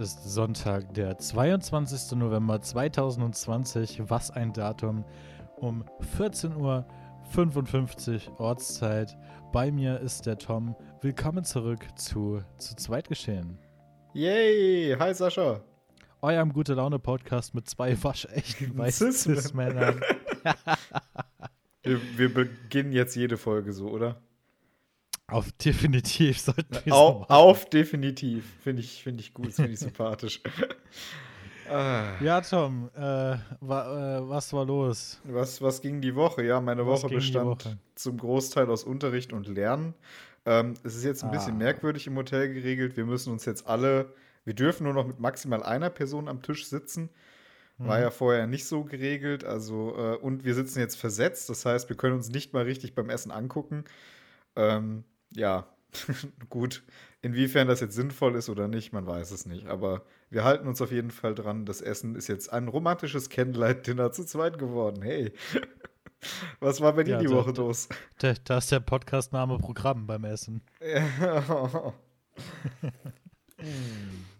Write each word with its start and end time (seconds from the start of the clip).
Es 0.00 0.10
ist 0.10 0.32
Sonntag, 0.32 0.94
der 0.94 1.18
22. 1.18 2.16
November 2.16 2.62
2020. 2.62 4.08
Was 4.08 4.30
ein 4.30 4.52
Datum. 4.52 5.04
Um 5.56 5.82
14.55 6.16 8.28
Uhr 8.28 8.40
Ortszeit. 8.40 9.18
Bei 9.52 9.72
mir 9.72 9.98
ist 9.98 10.24
der 10.24 10.38
Tom. 10.38 10.76
Willkommen 11.00 11.42
zurück 11.42 11.84
zu 11.96 12.40
Zu 12.58 12.76
Zweit 12.76 13.08
geschehen. 13.08 13.58
Yay! 14.14 14.94
Hi 14.96 15.12
Sascha. 15.12 15.62
Eurem 16.22 16.52
gute 16.52 16.74
Laune 16.74 17.00
Podcast 17.00 17.56
mit 17.56 17.68
zwei 17.68 18.00
waschechten 18.00 18.78
weißen 18.78 19.10
Cis-Männern. 19.10 20.00
wir, 21.82 22.00
wir 22.16 22.32
beginnen 22.32 22.92
jetzt 22.92 23.16
jede 23.16 23.36
Folge 23.36 23.72
so, 23.72 23.88
oder? 23.88 24.22
Auf 25.30 25.52
definitiv 25.52 26.40
sollten 26.40 26.78
wir 26.84 26.92
Au, 26.92 27.20
so 27.20 27.26
Auf 27.28 27.68
definitiv. 27.68 28.44
Finde 28.62 28.80
ich, 28.80 29.02
find 29.02 29.20
ich 29.20 29.34
gut, 29.34 29.52
finde 29.52 29.72
ich 29.72 29.78
sympathisch. 29.78 30.40
ah. 31.70 32.14
Ja, 32.20 32.40
Tom, 32.40 32.90
äh, 32.94 33.00
wa, 33.60 34.18
äh, 34.18 34.28
was 34.28 34.52
war 34.54 34.64
los? 34.64 35.20
Was, 35.24 35.60
was 35.60 35.82
ging 35.82 36.00
die 36.00 36.14
Woche? 36.14 36.44
Ja, 36.44 36.60
meine 36.60 36.86
was 36.86 37.02
Woche 37.02 37.14
bestand 37.14 37.46
Woche? 37.46 37.78
zum 37.94 38.16
Großteil 38.16 38.70
aus 38.70 38.84
Unterricht 38.84 39.34
und 39.34 39.46
Lernen. 39.48 39.94
Ähm, 40.46 40.74
es 40.82 40.96
ist 40.96 41.04
jetzt 41.04 41.22
ein 41.22 41.28
ah. 41.28 41.32
bisschen 41.32 41.58
merkwürdig 41.58 42.06
im 42.06 42.16
Hotel 42.16 42.52
geregelt. 42.52 42.96
Wir 42.96 43.04
müssen 43.04 43.30
uns 43.30 43.44
jetzt 43.44 43.66
alle, 43.66 44.14
wir 44.46 44.54
dürfen 44.54 44.84
nur 44.84 44.94
noch 44.94 45.06
mit 45.06 45.20
maximal 45.20 45.62
einer 45.62 45.90
Person 45.90 46.26
am 46.28 46.40
Tisch 46.40 46.66
sitzen. 46.66 47.10
War 47.76 47.98
mhm. 47.98 48.02
ja 48.02 48.10
vorher 48.10 48.46
nicht 48.46 48.66
so 48.66 48.82
geregelt. 48.82 49.44
Also, 49.44 49.94
äh, 49.96 50.16
und 50.16 50.44
wir 50.44 50.54
sitzen 50.54 50.80
jetzt 50.80 50.96
versetzt. 50.96 51.50
Das 51.50 51.66
heißt, 51.66 51.88
wir 51.90 51.96
können 51.96 52.14
uns 52.14 52.30
nicht 52.30 52.54
mal 52.54 52.64
richtig 52.64 52.94
beim 52.94 53.10
Essen 53.10 53.30
angucken. 53.30 53.84
Ähm, 54.56 55.04
ja, 55.34 55.66
gut. 56.48 56.82
Inwiefern 57.20 57.66
das 57.66 57.80
jetzt 57.80 57.96
sinnvoll 57.96 58.36
ist 58.36 58.48
oder 58.48 58.68
nicht, 58.68 58.92
man 58.92 59.06
weiß 59.06 59.32
es 59.32 59.44
nicht. 59.44 59.66
Aber 59.66 60.02
wir 60.30 60.44
halten 60.44 60.68
uns 60.68 60.80
auf 60.80 60.92
jeden 60.92 61.10
Fall 61.10 61.34
dran. 61.34 61.66
Das 61.66 61.80
Essen 61.80 62.14
ist 62.14 62.28
jetzt 62.28 62.52
ein 62.52 62.68
romantisches 62.68 63.28
Candlelight-Dinner 63.28 64.12
zu 64.12 64.24
zweit 64.24 64.58
geworden. 64.58 65.02
Hey. 65.02 65.32
Was 66.60 66.80
war 66.80 66.92
bei 66.92 67.04
dir 67.04 67.12
ja, 67.12 67.18
die 67.18 67.30
Woche 67.30 67.50
los? 67.52 67.88
Da, 68.18 68.34
da 68.44 68.58
ist 68.58 68.70
der 68.72 68.80
Podcast-Name 68.80 69.58
Programm 69.58 70.06
beim 70.06 70.24
Essen. 70.24 70.62
Ja. 70.80 71.92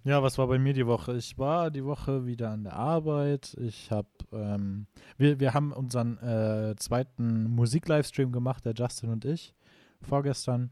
ja, 0.05 0.23
was 0.23 0.39
war 0.39 0.49
bei 0.49 0.59
mir 0.59 0.73
die 0.73 0.87
Woche? 0.87 1.17
Ich 1.17 1.39
war 1.39 1.71
die 1.71 1.85
Woche 1.85 2.27
wieder 2.27 2.51
an 2.51 2.65
der 2.65 2.73
Arbeit. 2.73 3.57
Ich 3.61 3.93
habe, 3.93 4.09
ähm, 4.33 4.89
wir, 5.19 5.39
wir 5.39 5.55
haben 5.55 5.73
unseren 5.73 6.19
äh, 6.19 6.75
zweiten 6.77 7.45
Musik-Livestream 7.45 8.33
gemacht, 8.33 8.65
der 8.65 8.75
Justin 8.75 9.11
und 9.11 9.25
ich 9.25 9.55
vorgestern. 10.03 10.71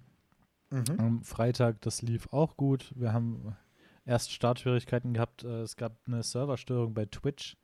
Mhm. 0.71 0.99
Am 0.99 1.23
Freitag, 1.23 1.81
das 1.83 2.03
lief 2.03 2.33
auch 2.33 2.57
gut. 2.57 2.93
Wir 2.97 3.13
haben 3.13 3.57
erst 4.05 4.33
Startschwierigkeiten 4.33 5.15
gehabt. 5.15 5.45
Äh, 5.45 5.63
es 5.63 5.77
gab 5.77 5.99
eine 6.07 6.23
Serverstörung 6.23 6.95
bei 6.95 7.07
Twitch. 7.07 7.57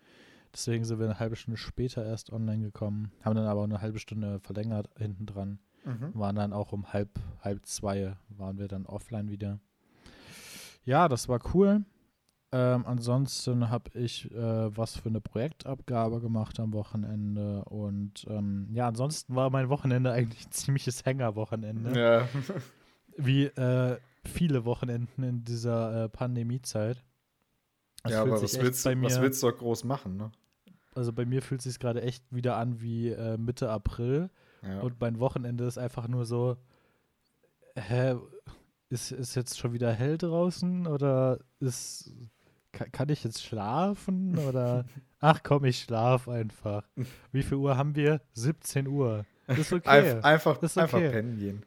Deswegen 0.53 0.85
sind 0.85 0.99
wir 0.99 1.07
eine 1.07 1.19
halbe 1.19 1.37
Stunde 1.37 1.57
später 1.57 2.05
erst 2.05 2.31
online 2.33 2.63
gekommen. 2.63 3.11
Haben 3.25 3.37
dann 3.37 3.47
aber 3.47 3.65
eine 3.65 3.81
halbe 3.81 3.99
Stunde 3.99 4.39
verlängert 4.41 4.91
hinten 4.99 5.27
dran. 5.27 5.59
Mhm. 5.85 6.11
Waren 6.15 6.37
dann 6.37 6.53
auch 6.53 6.73
um 6.73 6.93
halb, 6.93 7.19
halb 7.41 7.65
zwei 7.67 8.17
waren 8.29 8.59
wir 8.59 8.69
dann 8.69 8.87
offline 8.87 9.31
wieder. 9.31 9.59
Ja, 10.85 11.09
das 11.09 11.29
war 11.29 11.41
cool. 11.55 11.85
Ähm, 12.55 12.85
ansonsten 12.87 13.71
habe 13.71 13.91
ich 13.99 14.31
äh, 14.31 14.77
was 14.77 14.99
für 14.99 15.09
eine 15.09 15.23
Projektabgabe 15.23 16.21
gemacht 16.21 16.61
am 16.61 16.75
Wochenende 16.75 17.65
und 17.65 18.27
ähm, 18.29 18.69
ja, 18.73 18.89
ansonsten 18.89 19.35
war 19.35 19.49
mein 19.49 19.71
Wochenende 19.71 20.13
eigentlich 20.13 20.45
ein 20.47 20.53
ziemliches 20.53 21.07
Hängerwochenende. 21.07 21.99
Ja. 21.99 22.29
Wie 23.17 23.45
äh, 23.45 23.97
viele 24.25 24.67
Wochenenden 24.67 25.23
in 25.23 25.45
dieser 25.45 26.05
äh, 26.05 26.09
Pandemiezeit. 26.11 27.03
Das 28.03 28.13
ja, 28.13 28.23
aber 28.23 28.43
was 28.43 28.61
willst, 28.61 28.85
mir, 28.85 29.03
was 29.03 29.21
willst 29.21 29.43
du 29.43 29.49
auch 29.49 29.57
groß 29.57 29.85
machen, 29.85 30.17
ne? 30.17 30.31
Also 30.95 31.13
bei 31.13 31.25
mir 31.25 31.41
fühlt 31.41 31.61
es 31.61 31.65
sich 31.65 31.79
gerade 31.79 32.03
echt 32.03 32.23
wieder 32.31 32.57
an 32.59 32.83
wie 32.83 33.11
äh, 33.11 33.39
Mitte 33.39 33.71
April 33.71 34.29
ja. 34.63 34.81
und 34.81 35.01
mein 35.01 35.19
Wochenende 35.21 35.65
ist 35.65 35.79
einfach 35.79 36.07
nur 36.07 36.27
so, 36.27 36.59
hä, 37.77 38.17
ist, 38.91 39.11
ist 39.11 39.35
jetzt 39.37 39.59
schon 39.59 39.73
wieder 39.73 39.91
hell 39.91 40.19
draußen 40.19 40.87
oder 40.87 41.39
ist 41.61 42.13
kann, 42.73 42.91
kann 42.91 43.09
ich 43.09 43.25
jetzt 43.25 43.43
schlafen 43.43 44.39
oder 44.39 44.85
ach 45.21 45.41
komm, 45.43 45.65
ich 45.65 45.81
schlaf 45.81 46.29
einfach. 46.29 46.85
Wie 47.31 47.43
viel 47.43 47.59
Uhr 47.59 47.77
haben 47.77 47.95
wir? 47.95 48.21
17 48.33 48.87
Uhr. 48.87 49.25
Das 49.47 49.59
ist 49.59 49.73
okay. 49.73 49.89
Einf 49.89 50.25
einfach, 50.25 50.63
ist 50.63 50.77
okay. 50.77 50.83
einfach 50.83 50.99
pennen 50.99 51.39
gehen. 51.39 51.67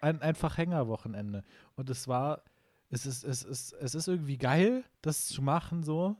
Ein, 0.00 0.20
einfach 0.22 0.56
Hängerwochenende. 0.58 1.44
Und 1.76 1.90
es 1.90 2.08
war, 2.08 2.42
es 2.90 3.06
ist, 3.06 3.24
es 3.24 3.42
ist, 3.42 3.72
es 3.72 3.94
ist 3.94 4.08
irgendwie 4.08 4.38
geil, 4.38 4.84
das 5.02 5.26
zu 5.26 5.42
machen 5.42 5.82
so, 5.82 6.16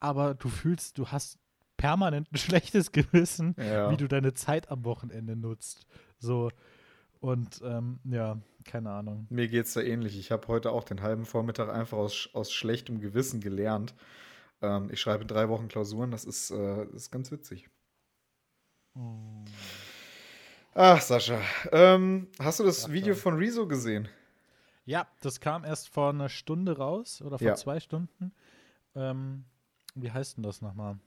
aber 0.00 0.34
du 0.34 0.48
fühlst, 0.48 0.98
du 0.98 1.08
hast 1.08 1.38
permanent 1.76 2.30
ein 2.32 2.36
schlechtes 2.36 2.92
Gewissen, 2.92 3.54
ja. 3.58 3.90
wie 3.90 3.96
du 3.96 4.06
deine 4.06 4.34
Zeit 4.34 4.70
am 4.70 4.84
Wochenende 4.84 5.36
nutzt. 5.36 5.86
So, 6.18 6.50
und 7.20 7.60
ähm, 7.62 8.00
ja, 8.04 8.38
keine 8.64 8.90
Ahnung. 8.90 9.26
Mir 9.30 9.48
geht 9.48 9.66
es 9.66 9.74
da 9.74 9.80
ähnlich. 9.80 10.18
Ich 10.18 10.30
habe 10.30 10.48
heute 10.48 10.72
auch 10.72 10.84
den 10.84 11.02
halben 11.02 11.26
Vormittag 11.26 11.68
einfach 11.68 11.98
aus, 11.98 12.30
aus 12.32 12.52
schlechtem 12.52 13.00
Gewissen 13.00 13.40
gelernt. 13.40 13.94
Ähm, 14.62 14.88
ich 14.90 15.00
schreibe 15.00 15.26
drei 15.26 15.48
Wochen 15.48 15.68
Klausuren, 15.68 16.10
das 16.10 16.24
ist, 16.24 16.50
äh, 16.50 16.86
das 16.86 16.94
ist 16.94 17.10
ganz 17.10 17.30
witzig. 17.30 17.68
Oh. 18.94 19.44
Ach, 20.74 21.00
Sascha. 21.00 21.40
Ähm, 21.72 22.28
hast 22.38 22.60
du 22.60 22.64
das 22.64 22.86
Ach, 22.86 22.90
Video 22.90 23.14
von 23.14 23.36
Rezo 23.36 23.66
gesehen? 23.66 24.08
Ja, 24.84 25.06
das 25.20 25.40
kam 25.40 25.64
erst 25.64 25.88
vor 25.88 26.10
einer 26.10 26.28
Stunde 26.28 26.76
raus 26.76 27.22
oder 27.22 27.38
vor 27.38 27.46
ja. 27.46 27.54
zwei 27.54 27.80
Stunden. 27.80 28.32
Ähm, 28.94 29.44
wie 29.94 30.10
heißt 30.10 30.36
denn 30.36 30.42
das 30.42 30.62
nochmal? 30.62 30.98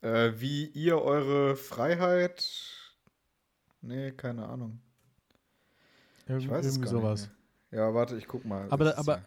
Äh, 0.00 0.32
wie 0.36 0.66
ihr 0.68 1.00
eure 1.00 1.56
Freiheit. 1.56 2.46
Nee, 3.82 4.12
keine 4.12 4.48
Ahnung. 4.48 4.80
Irgend, 6.26 6.44
ich 6.44 6.50
weiß 6.50 6.66
irgendwie 6.66 6.88
sowas. 6.88 7.30
Ja, 7.70 7.92
warte, 7.92 8.16
ich 8.16 8.26
guck 8.26 8.44
mal. 8.44 8.66
Aber, 8.70 8.84
das 8.84 8.96
aber 8.96 9.22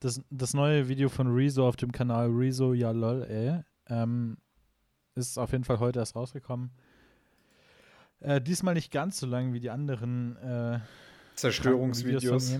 das, 0.00 0.20
das 0.30 0.54
neue 0.54 0.88
Video 0.88 1.08
von 1.08 1.32
Rezo 1.34 1.66
auf 1.66 1.76
dem 1.76 1.92
Kanal 1.92 2.30
Rezo, 2.30 2.72
ja 2.72 2.90
lol, 2.90 3.24
ey, 3.24 3.62
ähm, 3.88 4.38
ist 5.14 5.38
auf 5.38 5.52
jeden 5.52 5.64
Fall 5.64 5.78
heute 5.78 5.98
erst 5.98 6.16
rausgekommen. 6.16 6.70
Äh, 8.20 8.40
diesmal 8.40 8.74
nicht 8.74 8.92
ganz 8.92 9.18
so 9.18 9.26
lang 9.26 9.52
wie 9.52 9.60
die 9.60 9.70
anderen 9.70 10.36
äh, 10.36 10.78
Zerstörungsvideos. 11.34 12.56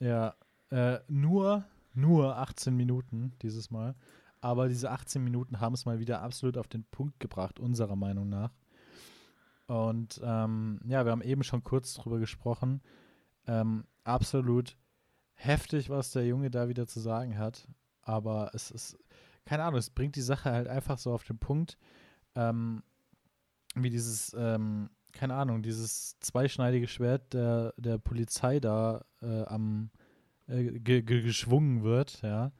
Ja, 0.00 0.34
äh, 0.70 0.98
nur, 1.08 1.64
nur 1.94 2.36
18 2.36 2.76
Minuten 2.76 3.32
dieses 3.42 3.70
Mal. 3.70 3.94
Aber 4.40 4.68
diese 4.68 4.90
18 4.90 5.22
Minuten 5.22 5.60
haben 5.60 5.74
es 5.74 5.84
mal 5.84 5.98
wieder 5.98 6.22
absolut 6.22 6.58
auf 6.58 6.68
den 6.68 6.84
Punkt 6.84 7.18
gebracht, 7.20 7.58
unserer 7.58 7.96
Meinung 7.96 8.28
nach. 8.28 8.52
Und 9.68 10.20
ähm, 10.24 10.80
ja, 10.86 11.04
wir 11.04 11.12
haben 11.12 11.22
eben 11.22 11.44
schon 11.44 11.62
kurz 11.62 11.94
drüber 11.94 12.18
gesprochen. 12.18 12.80
Ähm, 13.46 13.84
absolut 14.02 14.76
heftig, 15.34 15.90
was 15.90 16.10
der 16.10 16.26
Junge 16.26 16.50
da 16.50 16.68
wieder 16.68 16.86
zu 16.86 17.00
sagen 17.00 17.38
hat. 17.38 17.68
Aber 18.00 18.50
es 18.54 18.70
ist, 18.70 18.98
keine 19.44 19.64
Ahnung, 19.64 19.78
es 19.78 19.90
bringt 19.90 20.16
die 20.16 20.22
Sache 20.22 20.50
halt 20.50 20.68
einfach 20.68 20.98
so 20.98 21.12
auf 21.12 21.24
den 21.24 21.38
Punkt, 21.38 21.76
ähm, 22.34 22.82
wie 23.74 23.90
dieses, 23.90 24.34
ähm, 24.38 24.88
keine 25.12 25.34
Ahnung, 25.34 25.62
dieses 25.62 26.18
zweischneidige 26.20 26.88
Schwert 26.88 27.34
der, 27.34 27.74
der 27.76 27.98
Polizei 27.98 28.60
da 28.60 29.04
äh, 29.20 29.44
am 29.44 29.90
äh, 30.46 30.80
geschwungen 30.80 31.82
wird, 31.82 32.22
ja. 32.22 32.52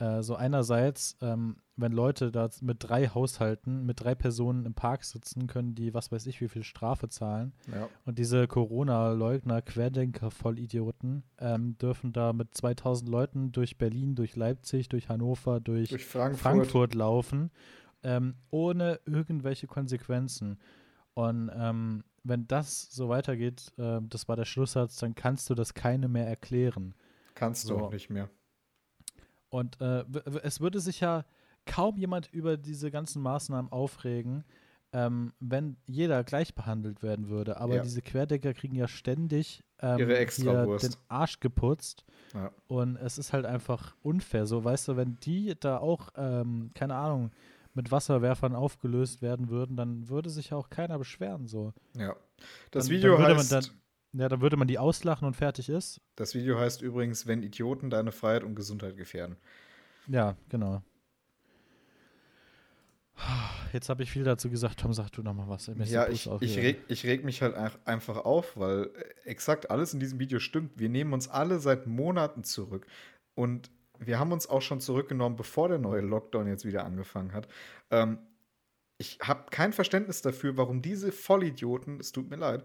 Äh, 0.00 0.22
so 0.22 0.34
einerseits, 0.34 1.16
ähm, 1.20 1.56
wenn 1.76 1.92
Leute 1.92 2.32
da 2.32 2.48
mit 2.62 2.78
drei 2.80 3.08
Haushalten, 3.08 3.84
mit 3.84 4.02
drei 4.02 4.14
Personen 4.14 4.64
im 4.64 4.72
Park 4.72 5.04
sitzen, 5.04 5.46
können 5.46 5.74
die, 5.74 5.92
was 5.92 6.10
weiß 6.10 6.26
ich, 6.26 6.40
wie 6.40 6.48
viel 6.48 6.62
Strafe 6.62 7.10
zahlen. 7.10 7.52
Ja. 7.70 7.86
Und 8.06 8.18
diese 8.18 8.48
Corona-Leugner, 8.48 9.60
Querdenker, 9.60 10.30
Vollidioten, 10.30 11.22
ähm, 11.38 11.76
dürfen 11.76 12.14
da 12.14 12.32
mit 12.32 12.54
2000 12.54 13.10
Leuten 13.10 13.52
durch 13.52 13.76
Berlin, 13.76 14.14
durch 14.14 14.36
Leipzig, 14.36 14.88
durch 14.88 15.10
Hannover, 15.10 15.60
durch, 15.60 15.90
durch 15.90 16.06
Frankfurt. 16.06 16.40
Frankfurt. 16.40 16.94
laufen, 16.94 17.50
ähm, 18.02 18.36
ohne 18.48 19.00
irgendwelche 19.04 19.66
Konsequenzen. 19.66 20.58
Und 21.12 21.50
ähm, 21.54 22.04
wenn 22.24 22.46
das 22.46 22.90
so 22.90 23.10
weitergeht, 23.10 23.74
äh, 23.76 24.00
das 24.08 24.28
war 24.28 24.36
der 24.36 24.46
Schlusssatz, 24.46 24.96
dann 24.96 25.14
kannst 25.14 25.50
du 25.50 25.54
das 25.54 25.74
keine 25.74 26.08
mehr 26.08 26.26
erklären. 26.26 26.94
Kannst 27.34 27.68
du 27.68 27.76
auch 27.76 27.92
nicht 27.92 28.08
mehr. 28.08 28.30
Und 29.50 29.80
äh, 29.80 30.04
es 30.42 30.60
würde 30.60 30.80
sich 30.80 31.00
ja 31.00 31.24
kaum 31.66 31.96
jemand 31.96 32.32
über 32.32 32.56
diese 32.56 32.90
ganzen 32.90 33.22
Maßnahmen 33.22 33.70
aufregen, 33.70 34.44
ähm, 34.92 35.32
wenn 35.38 35.76
jeder 35.86 36.24
gleich 36.24 36.54
behandelt 36.54 37.02
werden 37.02 37.28
würde. 37.28 37.58
Aber 37.58 37.76
ja. 37.76 37.82
diese 37.82 38.02
Querdecker 38.02 38.54
kriegen 38.54 38.74
ja 38.74 38.88
ständig 38.88 39.62
ähm, 39.80 39.98
ihre 39.98 40.16
extra 40.16 40.64
den 40.64 40.94
Arsch 41.08 41.40
geputzt. 41.40 42.04
Ja. 42.34 42.50
Und 42.66 42.96
es 42.96 43.18
ist 43.18 43.32
halt 43.32 43.46
einfach 43.46 43.94
unfair. 44.02 44.46
So, 44.46 44.64
weißt 44.64 44.88
du, 44.88 44.96
wenn 44.96 45.16
die 45.20 45.54
da 45.58 45.78
auch, 45.78 46.08
ähm, 46.16 46.70
keine 46.74 46.94
Ahnung, 46.94 47.30
mit 47.74 47.92
Wasserwerfern 47.92 48.54
aufgelöst 48.56 49.22
werden 49.22 49.48
würden, 49.48 49.76
dann 49.76 50.08
würde 50.08 50.28
sich 50.28 50.52
auch 50.52 50.70
keiner 50.70 50.98
beschweren. 50.98 51.46
So. 51.46 51.72
Ja. 51.96 52.16
Das 52.70 52.86
dann, 52.86 52.96
Video 52.96 53.16
dann 53.16 53.36
heißt. 53.36 53.52
Dann, 53.52 53.64
Ja, 54.12 54.28
dann 54.28 54.40
würde 54.40 54.56
man 54.56 54.66
die 54.66 54.78
auslachen 54.78 55.26
und 55.26 55.34
fertig 55.34 55.68
ist. 55.68 56.00
Das 56.16 56.34
Video 56.34 56.58
heißt 56.58 56.82
übrigens, 56.82 57.26
wenn 57.26 57.42
Idioten 57.42 57.90
deine 57.90 58.12
Freiheit 58.12 58.42
und 58.42 58.56
Gesundheit 58.56 58.96
gefährden. 58.96 59.36
Ja, 60.08 60.36
genau. 60.48 60.82
Jetzt 63.72 63.88
habe 63.88 64.02
ich 64.02 64.10
viel 64.10 64.24
dazu 64.24 64.50
gesagt. 64.50 64.80
Tom, 64.80 64.92
sag 64.92 65.10
du 65.10 65.22
noch 65.22 65.34
mal 65.34 65.48
was. 65.48 65.70
Ja, 65.84 66.08
ich, 66.08 66.28
ich, 66.40 66.58
reg, 66.58 66.82
ich 66.88 67.04
reg 67.04 67.24
mich 67.24 67.42
halt 67.42 67.54
einfach 67.84 68.16
auf, 68.16 68.56
weil 68.56 68.90
exakt 69.24 69.70
alles 69.70 69.94
in 69.94 70.00
diesem 70.00 70.18
Video 70.18 70.40
stimmt. 70.40 70.72
Wir 70.78 70.88
nehmen 70.88 71.12
uns 71.12 71.28
alle 71.28 71.60
seit 71.60 71.86
Monaten 71.86 72.42
zurück. 72.42 72.86
Und 73.34 73.70
wir 73.98 74.18
haben 74.18 74.32
uns 74.32 74.48
auch 74.48 74.62
schon 74.62 74.80
zurückgenommen, 74.80 75.36
bevor 75.36 75.68
der 75.68 75.78
neue 75.78 76.00
Lockdown 76.00 76.48
jetzt 76.48 76.64
wieder 76.64 76.84
angefangen 76.84 77.32
hat. 77.32 77.46
Ähm, 77.90 78.18
ich 78.98 79.18
habe 79.22 79.44
kein 79.50 79.72
Verständnis 79.72 80.22
dafür, 80.22 80.56
warum 80.56 80.82
diese 80.82 81.12
Vollidioten, 81.12 82.00
es 82.00 82.12
tut 82.12 82.28
mir 82.28 82.36
leid, 82.36 82.64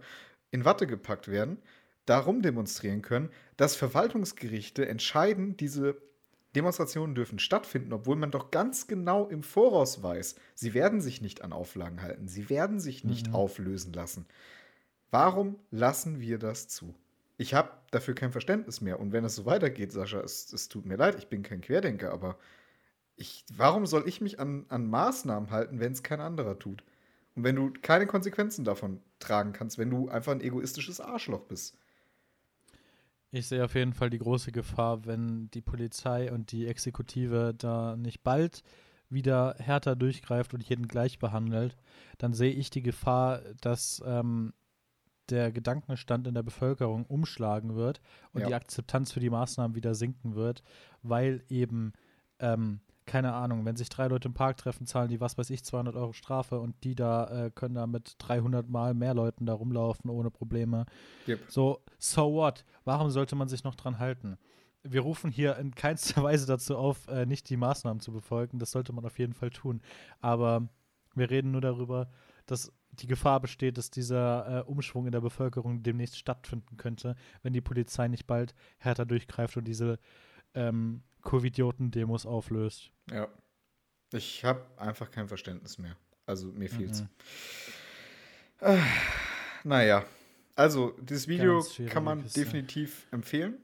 in 0.56 0.64
Watte 0.64 0.86
gepackt 0.86 1.28
werden, 1.28 1.58
darum 2.06 2.40
demonstrieren 2.40 3.02
können, 3.02 3.28
dass 3.58 3.76
Verwaltungsgerichte 3.76 4.88
entscheiden, 4.88 5.56
diese 5.58 6.00
Demonstrationen 6.54 7.14
dürfen 7.14 7.38
stattfinden, 7.38 7.92
obwohl 7.92 8.16
man 8.16 8.30
doch 8.30 8.50
ganz 8.50 8.86
genau 8.86 9.28
im 9.28 9.42
Voraus 9.42 10.02
weiß, 10.02 10.36
sie 10.54 10.72
werden 10.72 11.02
sich 11.02 11.20
nicht 11.20 11.42
an 11.42 11.52
Auflagen 11.52 12.00
halten, 12.00 12.26
sie 12.26 12.48
werden 12.48 12.80
sich 12.80 13.04
nicht 13.04 13.28
mhm. 13.28 13.34
auflösen 13.34 13.92
lassen. 13.92 14.24
Warum 15.10 15.56
lassen 15.70 16.20
wir 16.20 16.38
das 16.38 16.68
zu? 16.68 16.94
Ich 17.36 17.52
habe 17.52 17.72
dafür 17.90 18.14
kein 18.14 18.32
Verständnis 18.32 18.80
mehr. 18.80 18.98
Und 18.98 19.12
wenn 19.12 19.24
es 19.24 19.34
so 19.34 19.44
weitergeht, 19.44 19.92
Sascha, 19.92 20.20
es, 20.20 20.50
es 20.54 20.68
tut 20.68 20.86
mir 20.86 20.96
leid, 20.96 21.16
ich 21.18 21.28
bin 21.28 21.42
kein 21.42 21.60
Querdenker, 21.60 22.12
aber 22.12 22.38
ich, 23.16 23.44
warum 23.54 23.84
soll 23.84 24.08
ich 24.08 24.22
mich 24.22 24.40
an, 24.40 24.64
an 24.70 24.88
Maßnahmen 24.88 25.50
halten, 25.50 25.80
wenn 25.80 25.92
es 25.92 26.02
kein 26.02 26.20
anderer 26.20 26.58
tut? 26.58 26.82
Und 27.34 27.44
wenn 27.44 27.56
du 27.56 27.74
keine 27.82 28.06
Konsequenzen 28.06 28.64
davon 28.64 29.02
tragen 29.18 29.52
kannst, 29.52 29.78
wenn 29.78 29.90
du 29.90 30.08
einfach 30.08 30.32
ein 30.32 30.40
egoistisches 30.40 31.00
Arschloch 31.00 31.44
bist. 31.44 31.78
Ich 33.30 33.48
sehe 33.48 33.64
auf 33.64 33.74
jeden 33.74 33.92
Fall 33.92 34.10
die 34.10 34.18
große 34.18 34.52
Gefahr, 34.52 35.04
wenn 35.04 35.50
die 35.50 35.60
Polizei 35.60 36.32
und 36.32 36.52
die 36.52 36.66
Exekutive 36.66 37.54
da 37.56 37.96
nicht 37.96 38.22
bald 38.22 38.62
wieder 39.08 39.56
härter 39.58 39.94
durchgreift 39.94 40.54
und 40.54 40.62
jeden 40.62 40.88
gleich 40.88 41.18
behandelt, 41.18 41.76
dann 42.18 42.32
sehe 42.34 42.52
ich 42.52 42.70
die 42.70 42.82
Gefahr, 42.82 43.40
dass 43.60 44.02
ähm, 44.04 44.52
der 45.30 45.52
Gedankenstand 45.52 46.26
in 46.26 46.34
der 46.34 46.42
Bevölkerung 46.42 47.04
umschlagen 47.06 47.74
wird 47.74 48.00
und 48.32 48.42
ja. 48.42 48.48
die 48.48 48.54
Akzeptanz 48.54 49.12
für 49.12 49.20
die 49.20 49.30
Maßnahmen 49.30 49.74
wieder 49.74 49.94
sinken 49.94 50.34
wird, 50.34 50.62
weil 51.02 51.44
eben 51.48 51.92
ähm, 52.38 52.80
keine 53.06 53.32
Ahnung, 53.32 53.64
wenn 53.64 53.76
sich 53.76 53.88
drei 53.88 54.08
Leute 54.08 54.28
im 54.28 54.34
Park 54.34 54.56
treffen, 54.56 54.86
zahlen 54.86 55.08
die, 55.08 55.20
was 55.20 55.38
weiß 55.38 55.50
ich, 55.50 55.64
200 55.64 55.94
Euro 55.94 56.12
Strafe 56.12 56.58
und 56.58 56.82
die 56.84 56.94
da 56.94 57.46
äh, 57.46 57.50
können 57.50 57.76
da 57.76 57.86
mit 57.86 58.16
300 58.18 58.68
Mal 58.68 58.94
mehr 58.94 59.14
Leuten 59.14 59.46
da 59.46 59.54
rumlaufen 59.54 60.10
ohne 60.10 60.30
Probleme. 60.30 60.86
Yep. 61.28 61.40
So, 61.48 61.82
so 61.98 62.32
what? 62.34 62.64
Warum 62.84 63.10
sollte 63.10 63.36
man 63.36 63.48
sich 63.48 63.62
noch 63.62 63.76
dran 63.76 63.98
halten? 63.98 64.38
Wir 64.82 65.00
rufen 65.00 65.30
hier 65.30 65.56
in 65.56 65.74
keinster 65.74 66.22
Weise 66.22 66.46
dazu 66.46 66.76
auf, 66.76 67.06
äh, 67.08 67.26
nicht 67.26 67.48
die 67.48 67.56
Maßnahmen 67.56 68.00
zu 68.00 68.12
befolgen. 68.12 68.58
Das 68.58 68.72
sollte 68.72 68.92
man 68.92 69.06
auf 69.06 69.18
jeden 69.18 69.34
Fall 69.34 69.50
tun. 69.50 69.80
Aber 70.20 70.68
wir 71.14 71.30
reden 71.30 71.52
nur 71.52 71.60
darüber, 71.60 72.10
dass 72.46 72.72
die 72.90 73.06
Gefahr 73.06 73.40
besteht, 73.40 73.78
dass 73.78 73.90
dieser 73.90 74.60
äh, 74.60 74.62
Umschwung 74.62 75.06
in 75.06 75.12
der 75.12 75.20
Bevölkerung 75.20 75.82
demnächst 75.82 76.18
stattfinden 76.18 76.76
könnte, 76.76 77.14
wenn 77.42 77.52
die 77.52 77.60
Polizei 77.60 78.08
nicht 78.08 78.26
bald 78.26 78.54
härter 78.78 79.06
durchgreift 79.06 79.56
und 79.56 79.64
diese 79.64 79.98
ähm, 80.54 81.02
Covidioten-Demos 81.26 82.24
auflöst. 82.24 82.90
Ja. 83.10 83.28
Ich 84.12 84.44
habe 84.44 84.64
einfach 84.78 85.10
kein 85.10 85.28
Verständnis 85.28 85.78
mehr. 85.78 85.96
Also 86.24 86.46
mir 86.52 86.70
fehlt's. 86.70 87.02
Mhm. 87.02 87.08
Äh, 88.60 88.78
naja. 89.64 90.04
Also, 90.54 90.94
dieses 91.02 91.28
Video 91.28 91.62
kann 91.90 92.04
man 92.04 92.22
Kiste. 92.22 92.40
definitiv 92.40 93.06
empfehlen. 93.10 93.58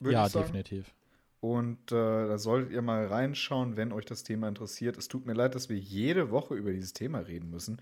Ja, 0.00 0.28
definitiv. 0.28 0.92
Und 1.40 1.92
äh, 1.92 1.94
da 1.94 2.38
solltet 2.38 2.72
ihr 2.72 2.82
mal 2.82 3.06
reinschauen, 3.06 3.76
wenn 3.76 3.92
euch 3.92 4.04
das 4.06 4.24
Thema 4.24 4.48
interessiert. 4.48 4.96
Es 4.96 5.06
tut 5.06 5.26
mir 5.26 5.34
leid, 5.34 5.54
dass 5.54 5.68
wir 5.68 5.78
jede 5.78 6.30
Woche 6.30 6.54
über 6.54 6.72
dieses 6.72 6.94
Thema 6.94 7.20
reden 7.20 7.50
müssen. 7.50 7.80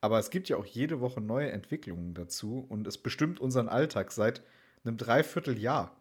Aber 0.00 0.18
es 0.18 0.30
gibt 0.30 0.48
ja 0.48 0.56
auch 0.56 0.66
jede 0.66 1.00
Woche 1.00 1.20
neue 1.20 1.52
Entwicklungen 1.52 2.14
dazu 2.14 2.66
und 2.68 2.86
es 2.86 2.98
bestimmt 2.98 3.38
unseren 3.40 3.68
Alltag 3.68 4.10
seit 4.10 4.42
einem 4.84 4.96
Dreivierteljahr. 4.96 5.96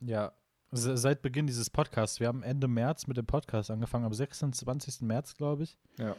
Ja, 0.00 0.32
Seit 0.70 1.22
Beginn 1.22 1.46
dieses 1.46 1.70
Podcasts. 1.70 2.20
Wir 2.20 2.26
haben 2.28 2.42
Ende 2.42 2.68
März 2.68 3.06
mit 3.06 3.16
dem 3.16 3.24
Podcast 3.24 3.70
angefangen, 3.70 4.04
am 4.04 4.12
26. 4.12 5.00
März, 5.00 5.34
glaube 5.34 5.62
ich. 5.62 5.78
Ja. 5.98 6.14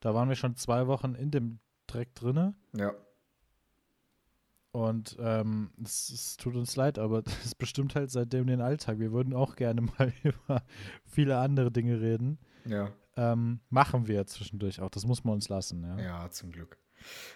Da 0.00 0.14
waren 0.14 0.28
wir 0.28 0.36
schon 0.36 0.54
zwei 0.54 0.86
Wochen 0.86 1.14
in 1.16 1.32
dem 1.32 1.58
Dreck 1.88 2.14
drinne. 2.14 2.54
Ja. 2.76 2.94
Und 4.70 5.16
ähm, 5.18 5.72
es, 5.82 6.10
es, 6.10 6.36
tut 6.36 6.54
uns 6.54 6.76
leid, 6.76 6.98
aber 6.98 7.24
es 7.44 7.56
bestimmt 7.56 7.96
halt 7.96 8.12
seitdem 8.12 8.46
den 8.46 8.60
Alltag. 8.60 9.00
Wir 9.00 9.10
würden 9.10 9.34
auch 9.34 9.56
gerne 9.56 9.80
mal 9.98 10.12
über 10.22 10.62
viele 11.04 11.38
andere 11.38 11.72
Dinge 11.72 12.00
reden. 12.00 12.38
Ja. 12.66 12.92
Ähm, 13.16 13.58
machen 13.68 14.06
wir 14.06 14.26
zwischendurch 14.26 14.80
auch. 14.80 14.90
Das 14.90 15.06
muss 15.06 15.24
man 15.24 15.34
uns 15.34 15.48
lassen. 15.48 15.82
Ja, 15.82 15.98
ja 15.98 16.30
zum 16.30 16.52
Glück. 16.52 16.78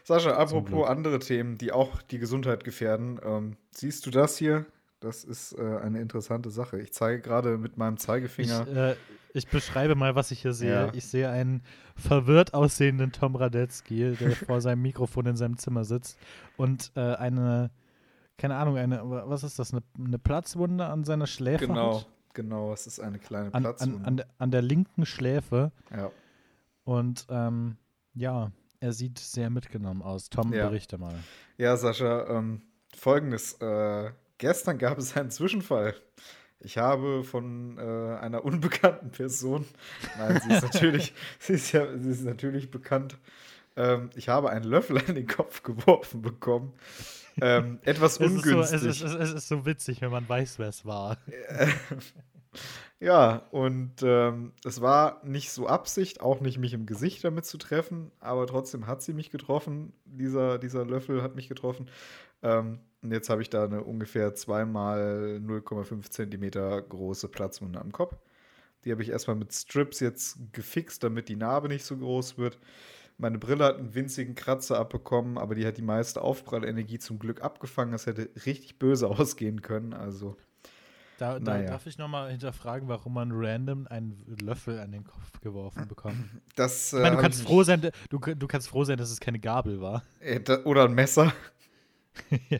Sascha, 0.05 0.32
apropos 0.32 0.88
andere 0.88 1.19
Themen, 1.19 1.59
die 1.59 1.73
auch 1.73 2.03
die 2.03 2.19
Gesundheit 2.19 2.62
gefährden. 2.62 3.20
Ähm, 3.25 3.56
siehst 3.73 4.06
du 4.06 4.11
das 4.11 4.37
hier? 4.37 4.67
Das 5.02 5.25
ist 5.25 5.58
äh, 5.58 5.78
eine 5.78 6.00
interessante 6.00 6.50
Sache. 6.50 6.81
Ich 6.81 6.93
zeige 6.93 7.20
gerade 7.20 7.58
mit 7.58 7.76
meinem 7.76 7.96
Zeigefinger. 7.96 8.66
Ich, 8.69 8.76
äh, 8.76 8.96
ich, 9.34 9.49
beschreibe 9.49 9.96
mal, 9.96 10.14
was 10.14 10.31
ich 10.31 10.43
hier 10.43 10.52
sehe. 10.52 10.70
Ja. 10.70 10.94
Ich 10.94 11.06
sehe 11.06 11.28
einen 11.28 11.62
verwirrt 11.96 12.54
aussehenden 12.54 13.10
Tom 13.10 13.34
Radetzky, 13.34 14.14
der 14.14 14.31
vor 14.37 14.60
seinem 14.60 14.82
Mikrofon 14.82 15.26
in 15.26 15.37
seinem 15.37 15.58
Zimmer 15.58 15.84
sitzt 15.84 16.19
und 16.56 16.93
äh, 16.94 17.00
eine, 17.00 17.72
keine 18.38 18.54
Ahnung, 18.54 18.76
eine, 18.76 19.00
was 19.02 19.43
ist 19.43 19.58
das, 19.58 19.72
eine, 19.72 19.82
eine 19.99 20.20
Platzwunde 20.20 20.87
an 20.87 21.02
seiner 21.02 21.26
Schläfe 21.26 21.66
genau, 21.66 21.99
hat? 21.99 22.08
Genau, 22.34 22.72
es 22.72 22.87
ist 22.87 23.00
eine 23.00 23.19
kleine 23.19 23.52
an, 23.52 23.64
Platzwunde. 23.64 23.99
An, 23.99 24.04
an, 24.04 24.16
der, 24.19 24.26
an, 24.38 24.50
der 24.52 24.62
linken 24.62 25.04
Schläfe. 25.04 25.72
Ja. 25.90 26.12
Und 26.84 27.26
ähm, 27.28 27.76
ja, 28.14 28.52
er 28.78 28.93
sieht 28.93 29.19
sehr 29.19 29.50
mitgenommen 29.50 30.02
aus. 30.02 30.31
Tom, 30.31 30.52
ja. 30.52 30.69
berichte 30.69 30.96
mal. 30.96 31.14
Ja, 31.58 31.76
Sascha, 31.76 32.28
ähm, 32.28 32.62
folgendes. 32.96 33.54
Äh, 33.54 34.12
Gestern 34.43 34.77
gab 34.77 34.99
es 34.99 35.17
einen 35.17 35.31
Zwischenfall. 35.31 35.94
Ich 36.59 36.77
habe 36.77 37.23
von 37.23 37.79
äh, 37.79 38.17
einer 38.19 38.44
unbekannten 38.44 39.12
Person, 39.12 39.65
nein, 40.19 40.40
sie 40.43 40.52
ist 40.52 40.62
natürlich, 40.62 41.14
sie 41.38 41.52
ist 41.52 41.71
ja, 41.71 41.97
sie 41.97 42.11
ist 42.11 42.25
natürlich 42.25 42.69
bekannt. 42.69 43.19
Ähm, 43.76 44.11
ich 44.16 44.28
habe 44.28 44.50
einen 44.50 44.64
Löffel 44.64 44.99
an 44.99 45.14
den 45.14 45.28
Kopf 45.28 45.62
geworfen 45.62 46.23
bekommen. 46.23 46.73
Ähm, 47.40 47.78
etwas 47.85 48.19
es 48.19 48.26
ungünstig. 48.26 48.83
Ist 48.83 48.99
so, 48.99 49.07
es, 49.07 49.12
ist, 49.12 49.14
es, 49.21 49.33
ist, 49.33 49.47
so 49.47 49.64
witzig, 49.64 50.00
wenn 50.00 50.11
man 50.11 50.28
weiß, 50.28 50.59
wer 50.59 50.71
es 50.71 50.85
war. 50.85 51.19
ja, 53.00 53.47
und 53.50 54.02
ähm, 54.02 54.52
es 54.64 54.80
war 54.80 55.21
nicht 55.25 55.50
so 55.50 55.66
Absicht, 55.66 56.21
auch 56.21 56.40
nicht 56.40 56.59
mich 56.59 56.73
im 56.73 56.87
Gesicht 56.87 57.25
damit 57.25 57.44
zu 57.47 57.59
treffen, 57.59 58.12
aber 58.21 58.47
trotzdem 58.47 58.87
hat 58.87 59.02
sie 59.02 59.12
mich 59.12 59.30
getroffen. 59.30 59.92
Dieser, 60.04 60.59
dieser 60.59 60.85
Löffel 60.85 61.23
hat 61.23 61.35
mich 61.35 61.49
getroffen. 61.49 61.88
Ähm, 62.42 62.80
und 63.02 63.12
jetzt 63.12 63.28
habe 63.28 63.42
ich 63.42 63.50
da 63.50 63.64
eine 63.64 63.82
ungefähr 63.82 64.35
zweimal 64.35 65.40
0,5 65.44 66.11
Zentimeter 66.11 66.80
große 66.80 67.28
Platzwunde 67.28 67.80
am 67.80 67.92
Kopf. 67.92 68.16
Die 68.85 68.92
habe 68.92 69.02
ich 69.02 69.11
erstmal 69.11 69.37
mit 69.37 69.52
Strips 69.52 70.00
jetzt 70.00 70.38
gefixt, 70.52 71.02
damit 71.04 71.28
die 71.28 71.37
Narbe 71.37 71.68
nicht 71.68 71.85
so 71.85 71.97
groß 71.97 72.38
wird. 72.38 72.59
Meine 73.18 73.38
Brille 73.38 73.64
hat 73.64 73.78
einen 73.78 73.94
winzigen 73.94 74.35
Kratzer 74.35 74.78
abbekommen, 74.78 75.38
aber 75.38 75.54
die 75.54 75.66
hat 75.66 75.76
die 75.76 75.82
meiste 75.82 76.23
Aufprallenergie 76.23 76.99
zum 76.99 77.18
Glück 77.18 77.42
abgefangen. 77.42 77.92
Das 77.92 78.06
hätte 78.06 78.30
richtig 78.47 78.78
böse 78.78 79.09
ausgehen 79.09 79.62
können. 79.62 79.92
Also. 79.92 80.37
Da, 81.23 81.38
da 81.38 81.55
naja. 81.55 81.69
darf 81.69 81.87
ich 81.87 81.99
nochmal 81.99 82.33
hinterfragen, 82.33 82.88
warum 82.88 83.14
man 83.14 83.31
random 83.33 83.87
einen 83.87 84.25
Löffel 84.43 84.81
an 84.81 84.91
den 84.91 85.05
Kopf 85.05 85.41
geworfen 85.41 85.87
bekommt. 85.87 86.17
Das, 86.57 86.93
äh, 86.93 86.97
ich 86.97 87.02
meine, 87.05 87.14
du 87.14 87.23
kannst 87.23 87.43
froh 87.43 87.62
sein, 87.62 87.81
du, 88.11 88.19
du 88.19 88.47
kannst 88.49 88.69
froh 88.69 88.83
sein, 88.83 88.99
dass 88.99 89.09
es 89.09 89.21
keine 89.21 89.38
Gabel 89.38 89.81
war. 89.81 90.02
Äh, 90.21 90.41
oder 90.64 90.87
ein 90.87 90.95
Messer. 90.95 91.33
ja. 92.50 92.59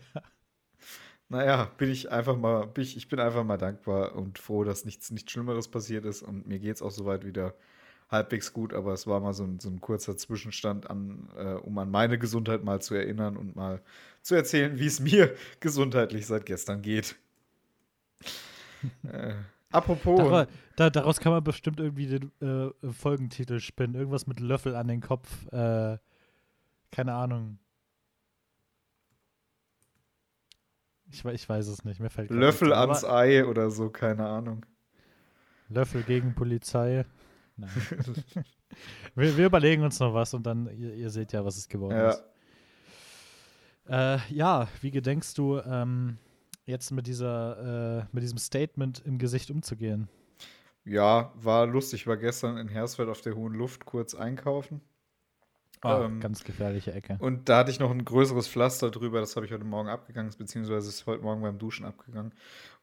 Naja, 1.29 1.73
bin 1.77 1.91
ich 1.91 2.13
einfach 2.13 2.37
mal, 2.37 2.69
bin 2.69 2.85
ich, 2.85 2.97
ich 2.97 3.09
bin 3.09 3.19
einfach 3.19 3.43
mal 3.43 3.57
dankbar 3.57 4.15
und 4.15 4.39
froh, 4.39 4.63
dass 4.63 4.85
nichts, 4.85 5.11
nichts 5.11 5.33
Schlimmeres 5.33 5.67
passiert 5.67 6.05
ist 6.05 6.23
und 6.23 6.47
mir 6.47 6.61
geht 6.61 6.77
es 6.77 6.83
auch 6.83 6.93
soweit 6.93 7.27
wieder 7.27 7.55
halbwegs 8.11 8.53
gut, 8.53 8.75
aber 8.75 8.93
es 8.93 9.09
war 9.09 9.19
mal 9.19 9.33
so 9.33 9.43
ein, 9.43 9.59
so 9.59 9.71
ein 9.71 9.81
kurzer 9.81 10.17
Zwischenstand, 10.17 10.89
an, 10.89 11.29
äh, 11.37 11.55
um 11.55 11.77
an 11.79 11.91
meine 11.91 12.17
Gesundheit 12.17 12.63
mal 12.63 12.81
zu 12.81 12.95
erinnern 12.95 13.37
und 13.37 13.57
mal 13.57 13.83
zu 14.21 14.37
erzählen, 14.37 14.79
wie 14.79 14.87
es 14.87 15.01
mir 15.01 15.35
gesundheitlich 15.59 16.29
seit 16.29 16.47
gestern 16.47 16.81
geht. 16.81 17.17
Äh, 19.05 19.35
apropos. 19.71 20.19
Daraus, 20.19 20.47
da, 20.77 20.91
daraus 20.91 21.21
kann 21.21 21.33
man 21.33 21.45
bestimmt 21.45 21.81
irgendwie 21.81 22.07
den 22.07 22.33
äh, 22.41 22.93
Folgentitel 22.93 23.61
spinnen. 23.61 23.95
Irgendwas 23.95 24.27
mit 24.27 24.41
Löffel 24.41 24.75
an 24.75 24.89
den 24.89 25.01
Kopf. 25.01 25.47
Äh, 25.53 25.99
keine 26.91 27.15
Ahnung. 27.15 27.59
Ich, 31.11 31.25
ich 31.25 31.49
weiß 31.49 31.69
es 31.69 31.85
nicht, 31.85 32.01
mir 32.01 32.09
fällt 32.09 32.31
Löffel 32.31 32.73
ans 32.73 33.05
Ei 33.05 33.45
oder 33.45 33.71
so, 33.71 33.91
keine 33.91 34.27
Ahnung. 34.27 34.65
Löffel 35.69 36.03
gegen 36.03 36.35
Polizei. 36.35 37.05
Nein. 37.57 37.71
wir, 39.15 39.37
wir, 39.37 39.47
überlegen 39.47 39.83
uns 39.83 40.01
noch 40.01 40.15
was 40.15 40.33
und 40.33 40.45
dann, 40.45 40.67
ihr, 40.79 40.95
ihr 40.95 41.11
seht 41.11 41.33
ja, 41.33 41.45
was 41.45 41.59
es 41.59 41.69
geworden 41.69 41.97
ja. 41.97 42.11
ist. 42.11 42.25
Äh, 43.89 44.19
ja, 44.33 44.69
wie 44.81 44.91
gedenkst 44.91 45.37
du 45.37 45.59
ähm, 45.59 46.19
jetzt 46.67 46.91
mit 46.91 47.07
dieser, 47.07 48.03
äh, 48.03 48.07
mit 48.13 48.23
diesem 48.23 48.39
Statement 48.39 49.01
im 49.05 49.19
Gesicht 49.19 49.51
umzugehen? 49.51 50.09
Ja, 50.85 51.33
war 51.37 51.67
lustig. 51.67 52.07
War 52.07 52.17
gestern 52.17 52.57
in 52.57 52.69
Hersfeld 52.69 53.09
auf 53.09 53.21
der 53.21 53.35
Hohen 53.35 53.55
Luft 53.55 53.85
kurz 53.87 54.15
einkaufen. 54.15 54.81
Oh, 55.85 56.03
ähm, 56.05 56.21
ganz 56.21 56.45
gefährliche 56.45 56.93
Ecke. 56.93 57.17
Und 57.19 57.49
da 57.49 57.59
hatte 57.59 57.71
ich 57.71 57.81
noch 57.81 57.91
ein 57.91 58.05
größeres 58.05 58.47
Pflaster 58.47 58.91
drüber. 58.91 59.21
Das 59.21 59.35
habe 59.35 59.47
ich 59.47 59.53
heute 59.53 59.65
Morgen 59.65 59.89
abgegangen, 59.89 60.33
beziehungsweise 60.37 60.89
ist 60.89 61.07
heute 61.07 61.23
Morgen 61.23 61.43
beim 61.43 61.59
Duschen 61.59 61.85
abgegangen. 61.85 62.33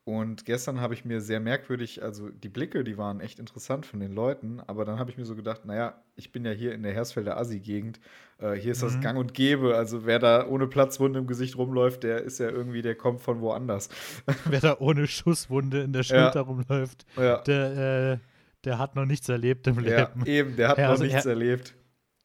Und 0.05 0.45
gestern 0.45 0.81
habe 0.81 0.95
ich 0.95 1.05
mir 1.05 1.21
sehr 1.21 1.39
merkwürdig, 1.39 2.01
also 2.01 2.29
die 2.29 2.49
Blicke, 2.49 2.83
die 2.83 2.97
waren 2.97 3.19
echt 3.19 3.37
interessant 3.37 3.85
von 3.85 3.99
den 3.99 4.11
Leuten, 4.11 4.59
aber 4.65 4.83
dann 4.83 4.97
habe 4.97 5.11
ich 5.11 5.17
mir 5.17 5.25
so 5.25 5.35
gedacht, 5.35 5.65
naja, 5.65 6.01
ich 6.15 6.31
bin 6.31 6.45
ja 6.45 6.51
hier 6.51 6.73
in 6.73 6.81
der 6.81 6.93
Hersfelder 6.93 7.37
Assi-Gegend, 7.37 7.99
äh, 8.39 8.53
hier 8.53 8.71
ist 8.71 8.81
mhm. 8.81 8.87
das 8.87 9.01
Gang 9.01 9.19
und 9.19 9.35
Gäbe, 9.35 9.75
also 9.75 10.07
wer 10.07 10.17
da 10.17 10.47
ohne 10.47 10.65
Platzwunde 10.65 11.19
im 11.19 11.27
Gesicht 11.27 11.57
rumläuft, 11.57 12.01
der 12.01 12.23
ist 12.23 12.39
ja 12.39 12.49
irgendwie, 12.49 12.81
der 12.81 12.95
kommt 12.95 13.21
von 13.21 13.39
woanders. 13.41 13.89
Wer 14.45 14.61
da 14.61 14.77
ohne 14.79 15.05
Schusswunde 15.05 15.81
in 15.81 15.93
der 15.93 16.01
Schulter 16.01 16.33
ja. 16.35 16.41
rumläuft, 16.41 17.05
ja. 17.15 17.37
der, 17.43 18.13
äh, 18.13 18.17
der 18.63 18.79
hat 18.79 18.95
noch 18.95 19.05
nichts 19.05 19.29
erlebt 19.29 19.67
im 19.67 19.77
Leben. 19.77 20.21
Ja, 20.21 20.25
eben, 20.25 20.55
der 20.55 20.69
hat 20.69 20.77
Her 20.79 20.91
noch 20.91 20.99
nichts 20.99 21.25
Her 21.25 21.33
erlebt. 21.33 21.75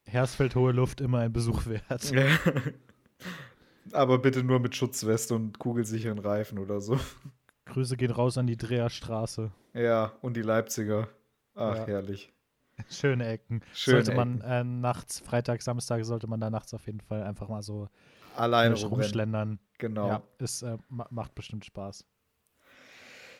Hersfeld 0.07 0.55
hohe 0.55 0.71
Luft 0.71 1.01
immer 1.01 1.19
ein 1.19 1.33
Besuch 1.33 1.65
wert. 1.65 2.11
aber 3.91 4.19
bitte 4.19 4.43
nur 4.43 4.59
mit 4.59 4.75
Schutzweste 4.75 5.35
und 5.35 5.59
kugelsicheren 5.59 6.19
Reifen 6.19 6.59
oder 6.59 6.81
so. 6.81 6.99
Grüße 7.65 7.97
gehen 7.97 8.11
raus 8.11 8.37
an 8.37 8.47
die 8.47 8.57
Dreherstraße. 8.57 9.51
Ja, 9.73 10.13
und 10.21 10.37
die 10.37 10.41
Leipziger. 10.41 11.07
Ach, 11.55 11.75
ja. 11.77 11.87
herrlich. 11.87 12.31
Schöne 12.89 13.27
Ecken. 13.27 13.61
Schöne 13.73 14.03
sollte 14.03 14.15
man 14.15 14.41
Äh, 14.41 14.63
nachts, 14.63 15.19
Freitag, 15.19 15.61
Samstag, 15.61 16.03
sollte 16.03 16.27
man 16.27 16.39
da 16.39 16.49
nachts 16.49 16.73
auf 16.73 16.85
jeden 16.85 16.99
Fall 16.99 17.23
einfach 17.23 17.47
mal 17.47 17.63
so 17.63 17.87
alleine 18.35 18.75
rumschlendern. 18.75 19.59
Genau. 19.77 20.07
Ja, 20.07 20.23
es 20.39 20.61
äh, 20.61 20.77
macht 20.89 21.35
bestimmt 21.35 21.65
Spaß. 21.65 22.05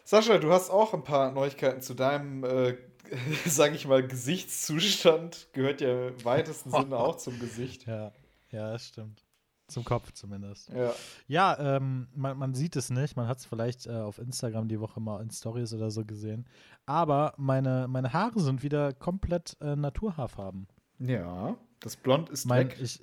Sascha, 0.07 0.37
du 0.37 0.51
hast 0.51 0.69
auch 0.69 0.93
ein 0.93 1.03
paar 1.03 1.31
Neuigkeiten 1.31 1.81
zu 1.81 1.95
deinem, 1.95 2.43
äh, 2.43 2.77
sag 3.45 3.73
ich 3.73 3.87
mal, 3.87 4.07
Gesichtszustand. 4.07 5.47
Gehört 5.51 5.81
ja 5.81 6.09
im 6.09 6.23
weitesten 6.23 6.69
Sinne 6.69 6.95
auch 6.95 7.17
zum 7.17 7.39
Gesicht. 7.39 7.87
Ja, 7.87 8.11
ja, 8.51 8.71
das 8.71 8.85
stimmt. 8.85 9.25
Zum 9.67 9.83
Kopf 9.83 10.11
zumindest. 10.11 10.69
Ja, 10.69 10.93
ja 11.27 11.77
ähm, 11.77 12.07
man, 12.13 12.37
man, 12.37 12.53
sieht 12.53 12.75
es 12.75 12.91
nicht. 12.91 13.15
Man 13.15 13.27
hat 13.27 13.39
es 13.39 13.45
vielleicht 13.45 13.87
äh, 13.87 13.93
auf 13.93 14.19
Instagram 14.19 14.67
die 14.67 14.79
Woche 14.79 14.99
mal 14.99 15.23
in 15.23 15.31
Stories 15.31 15.73
oder 15.73 15.89
so 15.89 16.05
gesehen. 16.05 16.45
Aber 16.85 17.33
meine, 17.37 17.87
meine 17.87 18.13
Haare 18.13 18.39
sind 18.39 18.61
wieder 18.61 18.93
komplett 18.93 19.57
äh, 19.59 19.75
Naturhaarfarben. 19.75 20.67
Ja, 20.99 21.57
das 21.79 21.95
Blond 21.95 22.29
ist 22.29 22.45
mein, 22.45 22.69
weg. 22.69 22.77
Ich, 22.79 23.01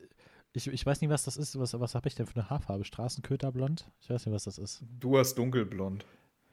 ich, 0.52 0.68
ich 0.68 0.86
weiß 0.86 1.00
nicht, 1.00 1.10
was 1.10 1.24
das 1.24 1.36
ist. 1.36 1.58
Was, 1.58 1.78
was 1.80 1.96
habe 1.96 2.06
ich 2.06 2.14
denn 2.14 2.26
für 2.26 2.36
eine 2.36 2.48
Haarfarbe? 2.48 2.84
Straßenköterblond? 2.84 3.90
Ich 4.00 4.08
weiß 4.08 4.24
nicht, 4.24 4.34
was 4.34 4.44
das 4.44 4.58
ist. 4.58 4.84
Du 5.00 5.18
hast 5.18 5.34
dunkelblond. 5.34 6.06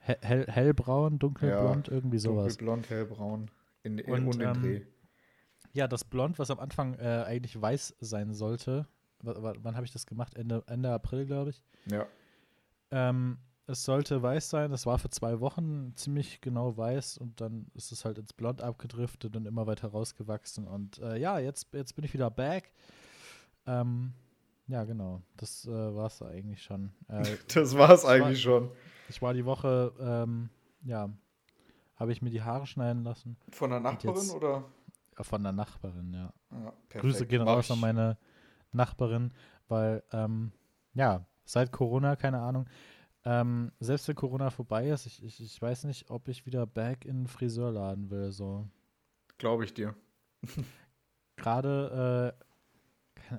Hell, 0.09 0.17
hell, 0.21 0.45
hellbraun, 0.47 1.19
dunkelblond, 1.19 1.87
ja, 1.87 1.93
irgendwie 1.93 2.17
sowas. 2.17 2.57
Dunkelblond, 2.57 2.89
hellbraun. 2.89 3.51
In, 3.83 3.99
in, 3.99 4.11
und, 4.11 4.27
und 4.27 4.41
ähm, 4.41 4.61
Dreh. 4.61 4.81
Ja, 5.73 5.87
das 5.87 6.03
Blond, 6.03 6.39
was 6.39 6.49
am 6.49 6.59
Anfang 6.59 6.95
äh, 6.95 7.23
eigentlich 7.27 7.61
weiß 7.61 7.95
sein 7.99 8.33
sollte, 8.33 8.87
wann 9.21 9.75
habe 9.75 9.85
ich 9.85 9.93
das 9.93 10.07
gemacht? 10.07 10.33
Ende, 10.35 10.63
Ende 10.65 10.91
April, 10.91 11.27
glaube 11.27 11.51
ich. 11.51 11.61
Ja. 11.85 12.07
Ähm, 12.89 13.37
es 13.67 13.85
sollte 13.85 14.23
weiß 14.23 14.49
sein. 14.49 14.71
Das 14.71 14.87
war 14.87 14.97
für 14.97 15.11
zwei 15.11 15.41
Wochen 15.41 15.93
ziemlich 15.95 16.41
genau 16.41 16.75
weiß 16.75 17.19
und 17.19 17.39
dann 17.39 17.67
ist 17.75 17.91
es 17.91 18.03
halt 18.03 18.17
ins 18.17 18.33
Blond 18.33 18.63
abgedriftet 18.63 19.35
und 19.35 19.45
immer 19.45 19.67
weiter 19.67 19.89
rausgewachsen. 19.89 20.67
Und 20.67 20.97
äh, 20.99 21.17
ja, 21.17 21.37
jetzt, 21.37 21.71
jetzt 21.73 21.95
bin 21.95 22.03
ich 22.03 22.15
wieder 22.15 22.31
back. 22.31 22.71
Ähm, 23.67 24.13
ja, 24.69 24.83
genau. 24.83 25.23
Das 25.35 25.65
äh, 25.65 25.71
war 25.71 26.05
es 26.05 26.21
eigentlich 26.21 26.61
schon. 26.61 26.91
Äh, 27.07 27.23
das 27.53 27.75
war 27.75 27.89
es 27.89 28.05
eigentlich 28.05 28.45
war, 28.45 28.61
schon. 28.61 28.71
Ich 29.09 29.21
war 29.21 29.33
die 29.33 29.43
Woche, 29.43 29.91
ähm, 29.99 30.49
ja, 30.83 31.09
habe 31.95 32.11
ich 32.11 32.21
mir 32.21 32.29
die 32.29 32.43
Haare 32.43 32.67
schneiden 32.67 33.03
lassen. 33.03 33.35
Von 33.49 33.71
der 33.71 33.79
Nachbarin 33.79 34.15
jetzt, 34.15 34.33
oder? 34.33 34.63
Von 35.19 35.43
der 35.43 35.51
Nachbarin, 35.51 36.13
ja. 36.13 36.33
ja 36.51 36.73
Grüße 36.89 37.25
gehen 37.25 37.41
raus 37.41 37.71
an 37.71 37.79
meine 37.79 38.17
Nachbarin, 38.71 39.33
weil, 39.67 40.03
ähm, 40.13 40.53
ja, 40.93 41.25
seit 41.43 41.71
Corona, 41.71 42.15
keine 42.15 42.39
Ahnung, 42.39 42.67
ähm, 43.25 43.71
selbst 43.79 44.07
wenn 44.07 44.15
Corona 44.15 44.49
vorbei 44.51 44.87
ist, 44.89 45.07
ich, 45.07 45.23
ich, 45.23 45.41
ich 45.41 45.61
weiß 45.61 45.85
nicht, 45.85 46.09
ob 46.09 46.27
ich 46.27 46.45
wieder 46.45 46.65
back 46.67 47.05
in 47.05 47.21
den 47.21 47.27
Friseurladen 47.27 48.09
will, 48.11 48.31
so. 48.31 48.69
Glaube 49.39 49.65
ich 49.65 49.73
dir. 49.73 49.95
Gerade, 51.35 52.35
äh, 52.39 52.43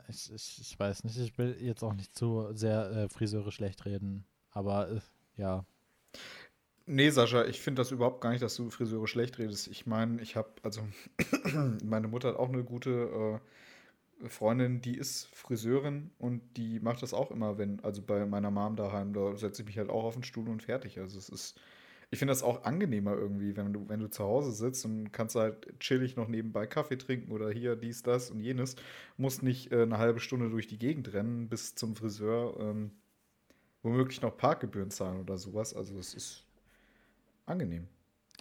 ich, 0.08 0.32
ich, 0.32 0.58
ich, 0.60 0.78
weiß 0.78 1.04
nicht, 1.04 1.18
ich 1.18 1.36
will 1.38 1.56
jetzt 1.60 1.82
auch 1.82 1.94
nicht 1.94 2.14
zu 2.16 2.48
sehr 2.52 2.90
äh, 2.90 3.08
Friseure 3.08 3.52
schlecht 3.52 3.84
reden, 3.84 4.24
aber 4.50 4.90
äh, 4.90 5.00
ja. 5.36 5.64
Nee, 6.86 7.10
Sascha, 7.10 7.44
ich 7.44 7.60
finde 7.60 7.80
das 7.80 7.90
überhaupt 7.92 8.20
gar 8.20 8.30
nicht, 8.30 8.42
dass 8.42 8.56
du 8.56 8.70
Friseure 8.70 9.06
schlecht 9.06 9.38
redest. 9.38 9.68
Ich 9.68 9.86
meine, 9.86 10.20
ich 10.20 10.36
habe, 10.36 10.50
also, 10.62 10.82
meine 11.84 12.08
Mutter 12.08 12.30
hat 12.30 12.36
auch 12.36 12.48
eine 12.48 12.64
gute 12.64 13.40
äh, 14.22 14.28
Freundin, 14.28 14.80
die 14.80 14.96
ist 14.96 15.28
Friseurin 15.34 16.10
und 16.18 16.42
die 16.56 16.80
macht 16.80 17.02
das 17.02 17.14
auch 17.14 17.30
immer, 17.30 17.58
wenn, 17.58 17.80
also 17.84 18.02
bei 18.02 18.26
meiner 18.26 18.50
Mom 18.50 18.76
daheim, 18.76 19.12
da 19.12 19.36
setze 19.36 19.62
ich 19.62 19.66
mich 19.66 19.78
halt 19.78 19.88
auch 19.88 20.04
auf 20.04 20.14
den 20.14 20.24
Stuhl 20.24 20.48
und 20.48 20.62
fertig. 20.62 20.98
Also 20.98 21.18
es 21.18 21.28
ist, 21.28 21.60
ich 22.10 22.18
finde 22.18 22.32
das 22.32 22.42
auch 22.42 22.64
angenehmer 22.64 23.14
irgendwie, 23.14 23.56
wenn 23.56 23.72
du, 23.72 23.88
wenn 23.88 24.00
du 24.00 24.10
zu 24.10 24.24
Hause 24.24 24.50
sitzt 24.50 24.84
und 24.84 25.12
kannst 25.12 25.36
halt 25.36 25.78
chillig 25.78 26.16
noch 26.16 26.26
nebenbei 26.26 26.66
Kaffee 26.66 26.96
trinken 26.96 27.30
oder 27.30 27.50
hier 27.50 27.76
dies, 27.76 28.02
das 28.02 28.30
und 28.30 28.40
jenes. 28.40 28.74
Musst 29.16 29.44
nicht 29.44 29.70
äh, 29.70 29.82
eine 29.82 29.98
halbe 29.98 30.18
Stunde 30.18 30.50
durch 30.50 30.66
die 30.66 30.78
Gegend 30.78 31.12
rennen 31.12 31.48
bis 31.48 31.76
zum 31.76 31.94
Friseur, 31.94 32.58
ähm, 32.58 32.90
womöglich 33.82 34.22
noch 34.22 34.36
Parkgebühren 34.36 34.90
zahlen 34.90 35.20
oder 35.20 35.38
sowas. 35.38 35.72
Also 35.72 35.96
es 35.98 36.14
ist 36.14 36.46
angenehm. 37.46 37.86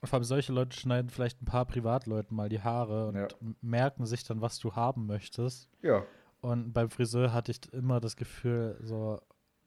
Vor 0.03 0.15
allem 0.15 0.23
solche 0.23 0.51
Leute 0.51 0.75
schneiden 0.75 1.09
vielleicht 1.09 1.41
ein 1.41 1.45
paar 1.45 1.65
Privatleuten 1.65 2.35
mal 2.35 2.49
die 2.49 2.61
Haare 2.61 3.09
und 3.09 3.15
ja. 3.15 3.27
merken 3.61 4.05
sich 4.05 4.23
dann, 4.23 4.41
was 4.41 4.57
du 4.57 4.75
haben 4.75 5.05
möchtest. 5.05 5.69
Ja. 5.83 6.05
Und 6.41 6.73
beim 6.73 6.89
Friseur 6.89 7.33
hatte 7.33 7.51
ich 7.51 7.71
immer 7.73 7.99
das 7.99 8.15
Gefühl, 8.15 8.79
so, 8.81 9.19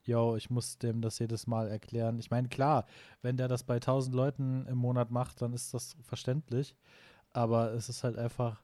yo, 0.05 0.35
ich 0.35 0.49
muss 0.49 0.77
dem 0.77 1.01
das 1.01 1.19
jedes 1.19 1.47
Mal 1.47 1.69
erklären. 1.69 2.19
Ich 2.19 2.31
meine, 2.31 2.47
klar, 2.47 2.85
wenn 3.21 3.37
der 3.37 3.47
das 3.47 3.63
bei 3.63 3.75
1000 3.75 4.15
Leuten 4.15 4.65
im 4.67 4.77
Monat 4.77 5.11
macht, 5.11 5.41
dann 5.41 5.53
ist 5.53 5.73
das 5.73 5.95
verständlich. 6.01 6.75
Aber 7.31 7.73
es 7.73 7.89
ist 7.89 8.03
halt 8.03 8.17
einfach, 8.17 8.61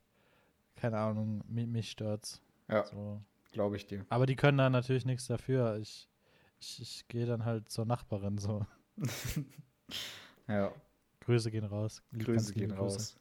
keine 0.76 0.98
Ahnung, 0.98 1.44
mich, 1.48 1.68
mich 1.68 1.92
stört's. 1.92 2.42
Ja, 2.68 2.86
so. 2.86 3.22
glaube 3.52 3.78
ich 3.78 3.88
dir. 3.88 4.06
Aber 4.10 4.26
die 4.26 4.36
können 4.36 4.58
da 4.58 4.70
natürlich 4.70 5.06
nichts 5.06 5.28
dafür. 5.28 5.78
Ich, 5.78 6.08
ich, 6.60 6.82
ich 6.82 7.08
gehe 7.08 7.26
dann 7.26 7.46
halt 7.46 7.70
zur 7.70 7.86
Nachbarin 7.86 8.38
so. 8.38 8.66
ja. 10.48 10.72
Grüße 11.22 11.52
gehen 11.52 11.66
raus. 11.66 12.04
Grüße 12.18 12.54
gehen 12.54 12.70
Grüße. 12.70 12.80
raus. 12.82 13.18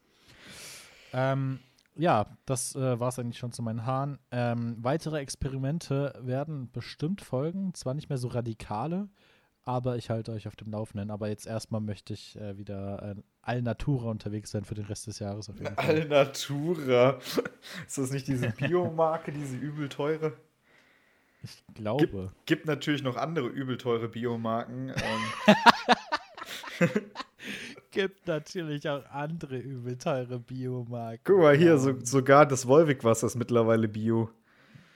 Ähm, 1.13 1.61
ja, 1.99 2.27
das 2.47 2.75
äh, 2.77 3.01
war 3.01 3.09
es 3.09 3.19
eigentlich 3.19 3.39
schon 3.39 3.53
zu 3.53 3.63
meinen 3.63 3.85
Haaren. 3.85 4.19
Ähm, 4.31 4.77
weitere 4.79 5.19
Experimente 5.19 6.15
werden 6.23 6.71
bestimmt 6.71 7.21
folgen. 7.21 7.75
Zwar 7.75 7.95
nicht 7.95 8.09
mehr 8.09 8.19
so 8.19 8.29
radikale, 8.29 9.09
aber 9.65 9.97
ich 9.97 10.09
halte 10.09 10.33
euch 10.33 10.47
auf 10.47 10.55
dem 10.55 10.71
Laufenden. 10.71 11.11
Aber 11.11 11.29
jetzt 11.29 11.47
erstmal 11.47 11.81
möchte 11.81 12.15
ich 12.15 12.37
äh, 12.37 12.57
wieder 12.57 13.17
äh, 13.17 13.23
Alnatura 13.43 14.11
unterwegs 14.11 14.53
sein 14.53 14.65
für 14.65 14.77
den 14.77 14.85
Rest 14.85 15.09
des 15.09 15.19
Jahres. 15.19 15.51
Auf 15.51 15.59
jeden 15.59 15.75
Fall. 15.75 16.03
Alnatura. 16.03 17.19
Ist 17.87 17.99
das 17.99 18.13
nicht 18.13 18.29
diese 18.29 18.51
Biomarke, 18.51 19.33
diese 19.33 19.57
übel 19.57 19.89
teure? 19.89 20.35
Ich 21.43 21.65
glaube. 21.75 22.07
Gibt, 22.07 22.47
gibt 22.47 22.67
natürlich 22.67 23.03
noch 23.03 23.17
andere 23.17 23.49
übel 23.49 23.77
teure 23.77 24.09
Biomarken. 24.09 24.91
Ähm. 24.91 25.55
gibt 27.99 28.29
natürlich 28.29 28.89
auch 28.89 29.05
andere 29.11 29.59
übel 29.59 29.99
teure 29.99 30.39
Biomarken. 30.39 31.19
Guck 31.25 31.39
mal 31.39 31.57
hier, 31.57 31.79
so, 31.79 31.97
sogar 32.05 32.47
das 32.47 32.69
Wolwig-Wasser 32.69 33.27
ist 33.27 33.35
mittlerweile 33.35 33.89
Bio. 33.89 34.31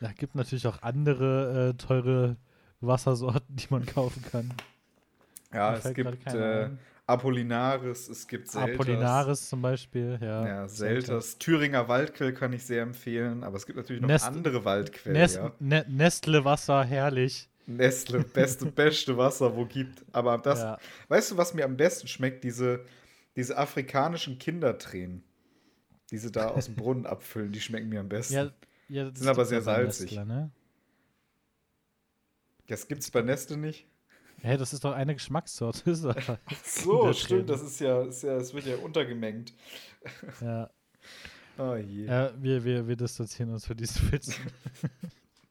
Ja, 0.00 0.12
gibt 0.12 0.37
natürlich 0.37 0.68
auch 0.68 0.80
andere 0.82 1.71
äh, 1.71 1.76
teure 1.76 2.37
Wassersorten, 2.80 3.56
die 3.56 3.66
man 3.71 3.85
kaufen 3.87 4.23
kann. 4.30 4.54
Ja, 5.52 5.75
es 5.75 5.92
gibt 5.94 6.32
äh, 6.32 6.71
Apollinaris, 7.09 8.09
es 8.09 8.28
gibt 8.28 8.49
Selters. 8.49 8.73
Apollinaris 8.73 9.49
zum 9.49 9.62
Beispiel, 9.62 10.18
ja. 10.21 10.47
Ja, 10.47 10.68
Selters. 10.68 11.38
Thüringer 11.38 11.88
Waldquell 11.88 12.32
kann 12.32 12.52
ich 12.52 12.64
sehr 12.64 12.82
empfehlen, 12.82 13.42
aber 13.42 13.56
es 13.56 13.66
gibt 13.66 13.78
natürlich 13.78 14.00
noch 14.00 14.09
Nest 14.09 14.26
andere 14.28 14.64
Waldquellen. 14.64 15.18
Nest 15.18 15.37
ja. 15.38 15.50
ne 15.59 15.85
Nestle 15.88 16.44
Wasser, 16.44 16.85
herrlich. 16.85 17.49
Nestle, 17.66 18.21
beste, 18.25 18.66
beste 18.73 19.16
Wasser, 19.16 19.57
wo 19.57 19.64
gibt. 19.64 20.04
Aber 20.12 20.38
das, 20.38 20.61
ja. 20.61 20.78
weißt 21.09 21.33
du, 21.33 21.37
was 21.37 21.54
mir 21.54 21.64
am 21.64 21.76
besten 21.76 22.09
schmeckt? 22.09 22.45
Diese, 22.45 22.85
diese 23.37 23.57
afrikanischen 23.57 24.38
Kindertränen, 24.38 25.23
die 26.11 26.19
sie 26.19 26.31
da 26.31 26.49
aus 26.49 26.66
dem 26.66 26.75
Brunnen 26.75 27.07
abfüllen, 27.07 27.52
die 27.52 27.61
schmecken 27.61 27.88
mir 27.88 28.00
am 28.00 28.09
besten. 28.09 28.35
Ja, 28.35 28.52
ja, 28.88 29.11
das 29.11 29.21
sind 29.21 29.28
aber 29.28 29.45
sehr 29.45 29.62
salzig. 29.62 30.11
Nestle, 30.11 30.26
ne? 30.26 30.50
Das 32.66 32.88
gibt's 32.88 33.11
bei 33.11 33.23
Nestle 33.23 33.57
nicht. 33.57 33.87
Hä, 34.38 34.49
hey, 34.49 34.57
das 34.59 34.73
ist 34.73 34.85
doch 34.85 34.92
eine 34.92 35.14
Geschmackssorte. 35.14 35.95
So, 36.64 37.12
stimmt, 37.12 37.49
das 37.49 37.62
ist 37.62 37.81
ja, 37.81 38.02
ist 38.02 38.23
ja, 38.23 38.35
das 38.35 38.52
wird 38.52 38.66
ja 38.66 38.76
untergemengt. 38.76 39.54
Ja. 40.40 40.71
Oh 41.59 41.75
je. 41.75 42.07
Ja, 42.07 42.33
wir, 42.42 42.64
wir, 42.64 42.88
wir 42.88 42.97
distanzieren 42.97 43.52
uns 43.52 43.66
für 43.66 43.76
diese 43.76 44.11
Witze. 44.11 44.33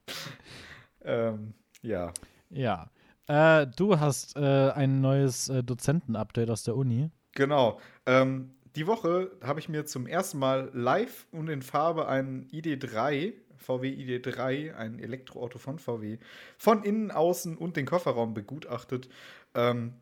ähm, 1.03 1.53
Ja. 1.81 2.13
Ja. 2.49 2.89
Äh, 3.27 3.67
du 3.67 3.99
hast 3.99 4.35
äh, 4.35 4.71
ein 4.71 5.01
neues 5.01 5.49
äh, 5.49 5.63
Dozenten-Update 5.63 6.49
aus 6.49 6.63
der 6.63 6.75
Uni. 6.75 7.09
Genau. 7.33 7.79
Ähm, 8.05 8.55
die 8.75 8.87
Woche 8.87 9.31
habe 9.41 9.59
ich 9.59 9.69
mir 9.69 9.85
zum 9.85 10.07
ersten 10.07 10.39
Mal 10.39 10.69
live 10.73 11.27
und 11.31 11.49
in 11.49 11.61
Farbe 11.61 12.07
einen 12.07 12.47
ID3, 12.49 13.33
VW 13.57 13.89
ID3, 13.89 14.73
ein 14.75 14.99
Elektroauto 14.99 15.59
von 15.59 15.77
VW, 15.77 16.17
von 16.57 16.83
innen, 16.83 17.11
außen 17.11 17.57
und 17.57 17.77
den 17.77 17.85
Kofferraum 17.85 18.33
begutachtet. 18.33 19.09
Ähm, 19.55 19.93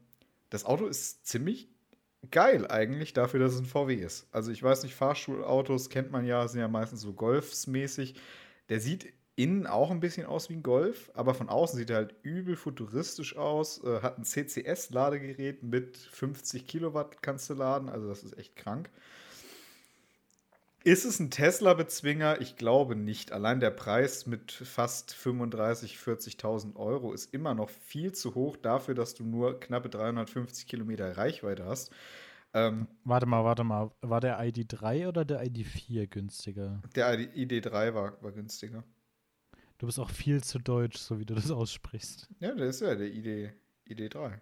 das 0.49 0.65
Auto 0.65 0.85
ist 0.87 1.25
ziemlich 1.25 1.69
geil 2.31 2.67
eigentlich 2.69 3.13
dafür, 3.13 3.39
dass 3.39 3.53
es 3.53 3.59
ein 3.59 3.65
VW 3.65 3.95
ist. 3.95 4.27
Also 4.31 4.51
ich 4.51 4.61
weiß 4.61 4.83
nicht, 4.83 4.95
Fahrschulautos 4.95 5.89
kennt 5.89 6.11
man 6.11 6.25
ja, 6.25 6.47
sind 6.47 6.59
ja 6.59 6.67
meistens 6.67 7.01
so 7.01 7.13
Golfsmäßig. 7.13 8.15
Der 8.69 8.79
sieht 8.79 9.13
innen 9.39 9.67
auch 9.67 9.89
ein 9.89 10.01
bisschen 10.01 10.27
aus 10.27 10.49
wie 10.49 10.55
ein 10.55 10.63
Golf, 10.63 11.11
aber 11.13 11.33
von 11.33 11.47
außen 11.47 11.79
sieht 11.79 11.89
er 11.89 11.95
halt 11.95 12.15
übel 12.23 12.57
futuristisch 12.57 13.37
aus. 13.37 13.81
Äh, 13.85 14.01
hat 14.01 14.17
ein 14.17 14.25
CCS-Ladegerät 14.25 15.63
mit 15.63 15.95
50 15.95 16.67
Kilowatt 16.67 17.23
kannst 17.23 17.49
du 17.49 17.53
laden, 17.53 17.87
also 17.87 18.09
das 18.09 18.23
ist 18.23 18.37
echt 18.37 18.57
krank. 18.57 18.89
Ist 20.83 21.05
es 21.05 21.21
ein 21.21 21.31
Tesla-Bezwinger? 21.31 22.41
Ich 22.41 22.57
glaube 22.57 22.97
nicht. 22.97 23.31
Allein 23.31 23.61
der 23.61 23.71
Preis 23.71 24.25
mit 24.25 24.51
fast 24.51 25.13
35.000, 25.13 25.97
40.000 25.97 26.75
Euro 26.75 27.13
ist 27.13 27.33
immer 27.33 27.53
noch 27.53 27.69
viel 27.69 28.11
zu 28.11 28.35
hoch 28.35 28.57
dafür, 28.57 28.93
dass 28.93 29.13
du 29.13 29.23
nur 29.23 29.59
knappe 29.59 29.89
350 29.89 30.67
Kilometer 30.67 31.17
Reichweite 31.17 31.63
hast. 31.63 31.91
Ähm, 32.53 32.87
warte 33.05 33.25
mal, 33.25 33.45
warte 33.45 33.63
mal. 33.63 33.91
War 34.01 34.19
der 34.19 34.41
ID3 34.41 35.07
oder 35.07 35.23
der 35.23 35.41
ID4 35.43 36.07
günstiger? 36.07 36.81
Der 36.95 37.17
ID3 37.17 37.93
war, 37.93 38.21
war 38.21 38.31
günstiger. 38.33 38.83
Du 39.79 39.85
bist 39.85 39.97
auch 39.97 40.09
viel 40.09 40.43
zu 40.43 40.59
deutsch, 40.59 40.97
so 40.97 41.19
wie 41.19 41.25
du 41.25 41.33
das 41.33 41.49
aussprichst. 41.49 42.27
Ja, 42.41 42.53
der 42.53 42.67
ist 42.67 42.81
ja 42.81 42.95
der 42.95 43.07
ID, 43.07 43.53
ID3. 43.87 44.33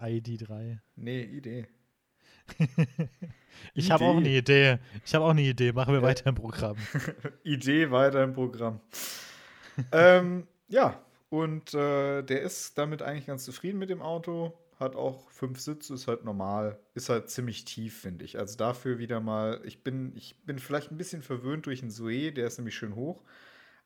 ID3. 0.00 0.78
Nee, 0.96 1.22
ID. 1.22 1.68
ich 3.74 3.92
habe 3.92 4.04
auch 4.04 4.16
eine 4.16 4.28
Idee. 4.28 4.78
Ich 5.04 5.14
habe 5.14 5.26
auch 5.26 5.30
eine 5.30 5.42
Idee. 5.42 5.70
Machen 5.70 5.94
wir 5.94 6.00
ja. 6.00 6.06
weiter 6.06 6.26
im 6.26 6.34
Programm. 6.34 6.76
Idee 7.44 7.92
weiter 7.92 8.24
im 8.24 8.32
Programm. 8.32 8.80
ähm, 9.92 10.48
ja, 10.66 11.00
und 11.28 11.72
äh, 11.74 12.22
der 12.22 12.42
ist 12.42 12.76
damit 12.78 13.00
eigentlich 13.00 13.26
ganz 13.26 13.44
zufrieden 13.44 13.78
mit 13.78 13.90
dem 13.90 14.02
Auto. 14.02 14.58
Hat 14.80 14.96
auch 14.96 15.30
fünf 15.30 15.60
Sitze, 15.60 15.94
ist 15.94 16.08
halt 16.08 16.24
normal. 16.24 16.80
Ist 16.94 17.10
halt 17.10 17.30
ziemlich 17.30 17.64
tief, 17.64 18.00
finde 18.00 18.24
ich. 18.24 18.40
Also 18.40 18.56
dafür 18.56 18.98
wieder 18.98 19.20
mal, 19.20 19.60
ich 19.64 19.84
bin, 19.84 20.16
ich 20.16 20.34
bin 20.44 20.58
vielleicht 20.58 20.90
ein 20.90 20.98
bisschen 20.98 21.22
verwöhnt 21.22 21.66
durch 21.66 21.80
einen 21.80 21.92
Zoe, 21.92 22.32
der 22.32 22.48
ist 22.48 22.58
nämlich 22.58 22.74
schön 22.74 22.96
hoch 22.96 23.22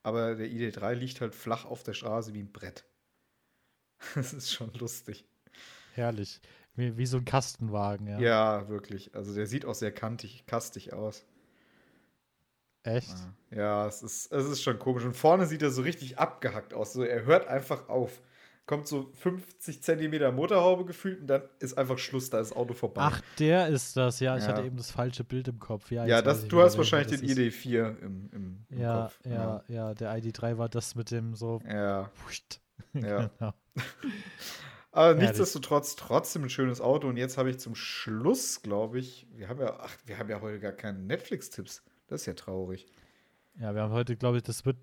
aber 0.03 0.35
der 0.35 0.49
ID3 0.49 0.95
liegt 0.95 1.21
halt 1.21 1.35
flach 1.35 1.65
auf 1.65 1.83
der 1.83 1.95
Straße 1.95 2.35
wie 2.35 2.43
ein 2.43 2.53
Brett. 2.53 2.85
Das 4.15 4.33
ist 4.33 4.53
schon 4.53 4.73
lustig. 4.75 5.25
Herrlich. 5.95 6.41
Wie, 6.75 6.97
wie 6.97 7.07
so 7.07 7.19
ein 7.19 7.25
Kastenwagen, 7.25 8.07
ja. 8.07 8.19
Ja, 8.19 8.69
wirklich. 8.69 9.15
Also 9.15 9.35
der 9.35 9.47
sieht 9.47 9.65
auch 9.65 9.75
sehr 9.75 9.93
kantig, 9.93 10.45
kastig 10.47 10.93
aus. 10.93 11.25
Echt? 12.83 13.15
Ja, 13.51 13.87
es 13.87 14.03
ist, 14.03 14.33
es 14.33 14.47
ist 14.47 14.63
schon 14.63 14.79
komisch. 14.79 15.05
Und 15.05 15.15
vorne 15.15 15.47
sieht 15.47 15.63
er 15.63 15.71
so 15.71 15.83
richtig 15.83 16.19
abgehackt 16.19 16.75
aus. 16.75 16.95
So, 16.95 17.03
er 17.05 17.25
hört 17.25 17.47
einfach 17.47 17.89
auf 17.89 18.23
kommt 18.67 18.87
so 18.87 19.11
50 19.15 19.83
Zentimeter 19.83 20.31
Motorhaube 20.33 20.85
gefühlt 20.85 21.21
und 21.21 21.27
dann 21.27 21.43
ist 21.59 21.77
einfach 21.77 21.99
Schluss, 21.99 22.31
da 22.31 22.41
ist 22.41 22.51
das 22.51 22.57
Auto 22.57 22.75
vorbei. 22.75 23.03
Ach, 23.05 23.21
der 23.39 23.69
ist 23.69 23.97
das, 23.97 24.21
ja. 24.21 24.37
Ich 24.37 24.45
ja. 24.45 24.51
hatte 24.51 24.63
eben 24.63 24.77
das 24.77 24.91
falsche 24.91 25.25
Bild 25.25 25.49
im 25.49 25.59
Kopf. 25.59 25.91
Ja, 25.91 26.07
ja 26.07 26.23
das, 26.23 26.47
du 26.47 26.63
hast 26.63 26.79
wahrscheinlich 26.79 27.21
den 27.21 27.29
ID4 27.29 27.99
im, 27.99 28.31
im, 28.33 28.67
im 28.69 28.79
ja, 28.79 29.03
Kopf. 29.03 29.19
Ja, 29.25 29.33
ja, 29.33 29.65
ja, 29.69 29.95
der 29.95 30.17
ID3 30.17 30.59
war 30.59 30.69
das 30.69 30.95
mit 30.95 31.11
dem 31.11 31.35
so. 31.35 31.61
Ja. 31.69 32.11
ja. 32.95 33.31
genau. 33.39 33.53
Aber 34.95 35.15
nichtsdestotrotz 35.15 35.97
trotzdem 35.97 36.43
ein 36.43 36.51
schönes 36.51 36.83
Auto. 36.83 37.09
Und 37.09 37.17
jetzt 37.17 37.39
habe 37.39 37.51
ich 37.51 37.59
zum 37.59 37.75
Schluss, 37.75 38.61
glaube 38.61 38.99
ich, 38.99 39.27
wir 39.35 39.49
haben 39.49 39.59
ja, 39.59 39.79
ach, 39.81 39.97
wir 40.05 40.19
haben 40.19 40.29
ja 40.29 40.43
heute 40.43 40.61
gar 40.61 40.73
keine 40.73 40.99
Netflix-Tipps. 40.99 41.83
Das 42.09 42.21
ist 42.21 42.27
ja 42.27 42.35
traurig. 42.35 42.87
Ja, 43.59 43.75
wir 43.75 43.83
haben 43.83 43.93
heute, 43.93 44.17
glaube 44.17 44.37
ich, 44.37 44.43
das 44.43 44.67
wird 44.67 44.77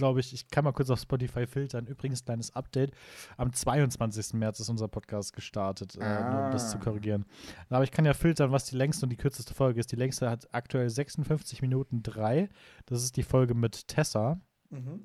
glaube 0.00 0.20
ich, 0.20 0.32
ich 0.32 0.48
kann 0.48 0.64
mal 0.64 0.72
kurz 0.72 0.88
auf 0.88 0.98
Spotify 0.98 1.46
filtern. 1.46 1.86
Übrigens, 1.86 2.24
kleines 2.24 2.56
Update. 2.56 2.92
Am 3.36 3.52
22. 3.52 4.32
März 4.32 4.60
ist 4.60 4.70
unser 4.70 4.88
Podcast 4.88 5.34
gestartet, 5.34 5.98
ah. 6.00 6.04
äh, 6.04 6.32
nur 6.32 6.44
um 6.46 6.50
das 6.52 6.70
zu 6.70 6.78
ah. 6.78 6.80
korrigieren. 6.80 7.26
Aber 7.68 7.84
ich 7.84 7.90
kann 7.90 8.06
ja 8.06 8.14
filtern, 8.14 8.50
was 8.50 8.64
die 8.64 8.76
längste 8.76 9.04
und 9.04 9.10
die 9.10 9.16
kürzeste 9.16 9.52
Folge 9.52 9.78
ist. 9.78 9.92
Die 9.92 9.96
längste 9.96 10.30
hat 10.30 10.48
aktuell 10.54 10.88
56 10.88 11.60
Minuten 11.60 12.02
3. 12.02 12.48
Das 12.86 13.04
ist 13.04 13.18
die 13.18 13.22
Folge 13.22 13.54
mit 13.54 13.88
Tessa. 13.88 14.40
Mhm. 14.70 15.02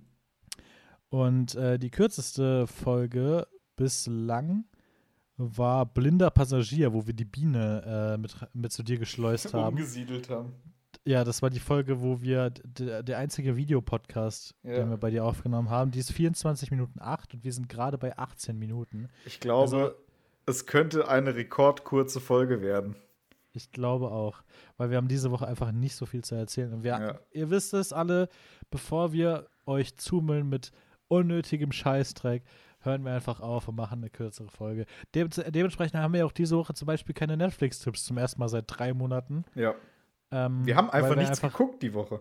Und 1.09 1.55
äh, 1.55 1.77
die 1.77 1.91
kürzeste 1.91 2.67
Folge 2.67 3.47
bislang 3.75 4.63
war 5.35 5.85
Blinder 5.85 6.31
Passagier, 6.31 6.93
wo 6.93 7.05
wir 7.05 7.13
die 7.13 7.25
Biene 7.25 8.15
äh, 8.15 8.17
mit, 8.17 8.33
mit 8.53 8.71
zu 8.71 8.81
dir 8.81 8.97
geschleust 8.97 9.53
haben. 9.53 9.73
Umgesiedelt 9.75 10.29
haben. 10.29 10.53
Ja, 11.07 11.23
das 11.23 11.43
war 11.43 11.51
die 11.51 11.59
Folge, 11.59 12.01
wo 12.01 12.21
wir 12.21 12.49
der 12.49 13.19
einzige 13.19 13.55
Videopodcast, 13.55 14.55
ja. 14.63 14.73
den 14.73 14.89
wir 14.89 14.97
bei 14.97 15.11
dir 15.11 15.23
aufgenommen 15.23 15.69
haben, 15.69 15.91
die 15.91 15.99
ist 15.99 16.11
24 16.11 16.71
Minuten 16.71 16.99
8 16.99 17.35
und 17.35 17.43
wir 17.43 17.53
sind 17.53 17.69
gerade 17.69 17.99
bei 17.99 18.17
18 18.17 18.57
Minuten. 18.57 19.09
Ich 19.25 19.39
glaube, 19.39 19.77
also, 19.77 19.91
es 20.47 20.65
könnte 20.65 21.07
eine 21.07 21.35
rekordkurze 21.35 22.19
Folge 22.19 22.61
werden. 22.61 22.95
Ich 23.53 23.71
glaube 23.71 24.09
auch, 24.09 24.41
weil 24.77 24.89
wir 24.89 24.97
haben 24.97 25.07
diese 25.07 25.31
Woche 25.31 25.47
einfach 25.47 25.71
nicht 25.71 25.95
so 25.95 26.07
viel 26.07 26.23
zu 26.23 26.35
erzählen. 26.35 26.73
Und 26.73 26.83
wir, 26.83 26.91
ja. 26.91 27.19
ihr 27.31 27.49
wisst 27.51 27.73
es 27.75 27.93
alle, 27.93 28.27
bevor 28.71 29.13
wir 29.13 29.47
euch 29.65 29.97
zumüllen 29.97 30.49
mit 30.49 30.71
unnötigem 31.07 31.71
Scheißdreck, 31.71 32.43
hören 32.79 33.05
wir 33.05 33.13
einfach 33.13 33.39
auf 33.39 33.67
und 33.67 33.75
machen 33.75 33.99
eine 33.99 34.09
kürzere 34.09 34.49
Folge. 34.49 34.85
De 35.13 35.27
dementsprechend 35.51 35.99
haben 35.99 36.13
wir 36.13 36.25
auch 36.25 36.31
diese 36.31 36.57
Woche 36.57 36.73
zum 36.73 36.87
Beispiel 36.87 37.13
keine 37.13 37.37
Netflix-Tipps 37.37 38.05
zum 38.05 38.17
ersten 38.17 38.39
Mal 38.39 38.49
seit 38.49 38.65
drei 38.67 38.93
Monaten. 38.93 39.45
Ja. 39.55 39.75
Ähm, 40.35 40.65
wir 40.65 40.75
haben 40.75 40.89
einfach 40.89 41.11
wir 41.11 41.15
nichts 41.15 41.41
einfach, 41.41 41.57
geguckt 41.57 41.81
die 41.81 41.93
Woche. 41.93 42.19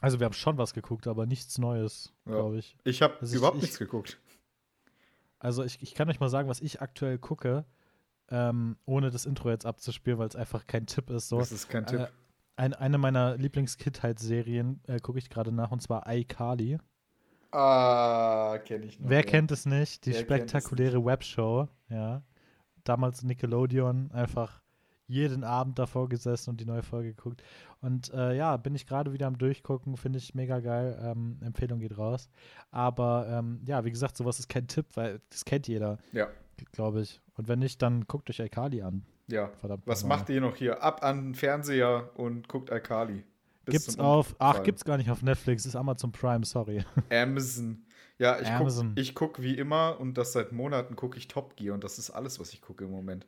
Also 0.00 0.18
wir 0.18 0.24
haben 0.24 0.32
schon 0.32 0.56
was 0.56 0.72
geguckt, 0.72 1.06
aber 1.06 1.26
nichts 1.26 1.58
Neues, 1.58 2.14
ja. 2.24 2.32
glaube 2.32 2.58
ich. 2.58 2.76
Ich 2.84 3.02
habe 3.02 3.18
also 3.20 3.36
überhaupt 3.36 3.58
ich, 3.58 3.62
nichts 3.62 3.78
geguckt. 3.78 4.18
Also 5.38 5.62
ich, 5.62 5.82
ich 5.82 5.94
kann 5.94 6.08
euch 6.08 6.20
mal 6.20 6.30
sagen, 6.30 6.48
was 6.48 6.62
ich 6.62 6.80
aktuell 6.80 7.18
gucke, 7.18 7.66
ähm, 8.30 8.78
ohne 8.86 9.10
das 9.10 9.26
Intro 9.26 9.50
jetzt 9.50 9.66
abzuspielen, 9.66 10.18
weil 10.18 10.28
es 10.28 10.36
einfach 10.36 10.66
kein 10.66 10.86
Tipp 10.86 11.10
ist. 11.10 11.28
So. 11.28 11.38
Das 11.38 11.52
ist 11.52 11.68
kein 11.68 11.84
Tipp. 11.84 12.00
Äh, 12.00 12.08
ein, 12.56 12.72
eine 12.72 12.96
meiner 12.96 13.36
Lieblingskindheitsserien 13.36 14.80
äh, 14.86 15.00
gucke 15.00 15.18
ich 15.18 15.28
gerade 15.28 15.52
nach 15.52 15.70
und 15.70 15.82
zwar 15.82 16.04
iCarly. 16.08 16.78
Ah, 17.50 18.58
kenne 18.64 18.86
ich 18.86 18.98
noch. 18.98 19.10
Wer 19.10 19.20
ja. 19.20 19.26
kennt 19.26 19.52
es 19.52 19.66
nicht? 19.66 20.06
Die 20.06 20.14
Wer 20.14 20.20
spektakuläre 20.20 21.04
Webshow, 21.04 21.68
ja. 21.90 22.22
Damals 22.84 23.22
Nickelodeon, 23.22 24.12
einfach 24.12 24.63
jeden 25.06 25.44
Abend 25.44 25.78
davor 25.78 26.08
gesessen 26.08 26.50
und 26.50 26.60
die 26.60 26.64
neue 26.64 26.82
Folge 26.82 27.14
geguckt. 27.14 27.42
Und 27.80 28.12
äh, 28.14 28.36
ja, 28.36 28.56
bin 28.56 28.74
ich 28.74 28.86
gerade 28.86 29.12
wieder 29.12 29.26
am 29.26 29.36
Durchgucken, 29.36 29.96
finde 29.96 30.18
ich 30.18 30.34
mega 30.34 30.60
geil. 30.60 30.98
Ähm, 31.02 31.38
Empfehlung 31.42 31.80
geht 31.80 31.98
raus. 31.98 32.28
Aber 32.70 33.26
ähm, 33.28 33.60
ja, 33.66 33.84
wie 33.84 33.90
gesagt, 33.90 34.16
sowas 34.16 34.38
ist 34.38 34.48
kein 34.48 34.66
Tipp, 34.66 34.86
weil 34.94 35.20
das 35.30 35.44
kennt 35.44 35.68
jeder. 35.68 35.98
Ja. 36.12 36.28
Glaube 36.72 37.02
ich. 37.02 37.20
Und 37.36 37.48
wenn 37.48 37.58
nicht, 37.58 37.82
dann 37.82 38.06
guckt 38.06 38.30
euch 38.30 38.40
Alkali 38.40 38.82
an. 38.82 39.04
Ja. 39.26 39.48
Verdammt. 39.58 39.86
Was 39.86 40.04
macht 40.04 40.28
ihr 40.30 40.40
noch 40.40 40.56
hier? 40.56 40.82
Ab 40.82 41.02
an 41.02 41.24
den 41.24 41.34
Fernseher 41.34 42.10
und 42.14 42.48
guckt 42.48 42.70
Alkali. 42.70 43.24
Gibt's 43.66 43.98
auf, 43.98 44.36
ach, 44.38 44.62
gibt's 44.62 44.84
gar 44.84 44.98
nicht 44.98 45.10
auf 45.10 45.22
Netflix, 45.22 45.64
ist 45.64 45.74
Amazon 45.74 46.12
Prime, 46.12 46.44
sorry. 46.44 46.84
Amazon. 47.10 47.84
Ja, 48.18 48.38
ich 48.40 49.14
gucke 49.14 49.32
guck 49.32 49.42
wie 49.42 49.54
immer 49.54 49.98
und 49.98 50.16
das 50.18 50.32
seit 50.32 50.52
Monaten 50.52 50.96
gucke 50.96 51.18
ich 51.18 51.28
Top 51.28 51.56
Gear 51.56 51.74
und 51.74 51.82
das 51.82 51.98
ist 51.98 52.10
alles, 52.10 52.38
was 52.38 52.52
ich 52.52 52.60
gucke 52.60 52.84
im 52.84 52.90
Moment. 52.90 53.26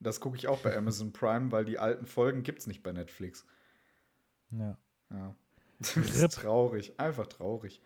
Das 0.00 0.20
gucke 0.20 0.36
ich 0.36 0.46
auch 0.46 0.60
bei 0.60 0.76
Amazon 0.76 1.12
Prime, 1.12 1.50
weil 1.50 1.64
die 1.64 1.78
alten 1.78 2.06
Folgen 2.06 2.42
gibt 2.42 2.60
es 2.60 2.66
nicht 2.66 2.82
bei 2.82 2.92
Netflix. 2.92 3.46
Ja. 4.50 4.76
Ja. 5.10 5.34
Das 5.80 5.96
ist 5.96 6.34
traurig, 6.34 6.98
einfach 6.98 7.28
traurig. 7.28 7.80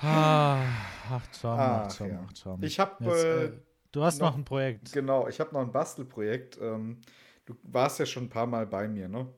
Ah, 0.00 0.62
ach, 1.10 1.26
Tom, 1.40 1.50
ach, 1.50 1.86
ach, 1.86 1.96
Tom, 1.96 2.18
ach, 2.26 2.32
Tom. 2.32 2.62
Ich 2.62 2.80
habe. 2.80 3.04
Äh, 3.04 3.60
du 3.92 4.02
hast 4.02 4.20
noch, 4.20 4.30
noch, 4.30 4.38
ein 4.38 4.44
Projekt. 4.44 4.92
Genau, 4.92 5.28
ich 5.28 5.40
habe 5.40 5.52
noch 5.52 5.60
ein 5.60 5.72
Bastelprojekt. 5.72 6.58
Ähm, 6.60 7.00
du 7.44 7.54
warst 7.64 7.98
ja 7.98 8.06
schon 8.06 8.24
ein 8.24 8.28
paar 8.30 8.46
Mal 8.46 8.66
bei 8.66 8.88
mir, 8.88 9.08
ne? 9.08 9.28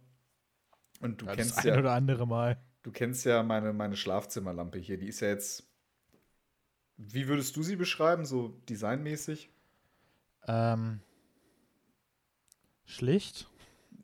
Und 1.01 1.21
du 1.21 1.27
ja, 1.27 1.35
kennst 1.35 1.57
das 1.57 1.65
ja. 1.65 1.73
ein 1.73 1.81
oder 1.81 1.93
andere 1.93 2.27
Mal. 2.27 2.63
Du 2.83 2.93
kennst 2.93 3.25
ja 3.25 3.43
meine, 3.43 3.73
meine 3.73 3.97
Schlafzimmerlampe 3.97 4.79
hier. 4.79 4.99
Die 4.99 5.09
ist 5.09 5.21
ja 5.21 5.29
jetzt. 5.29 5.69
Wie 6.97 7.27
würdest 7.27 7.57
du 7.57 7.63
sie 7.63 7.77
beschreiben, 7.77 8.25
so 8.25 8.49
designmäßig? 8.69 9.51
Ähm, 10.47 11.01
Schlicht? 12.85 13.49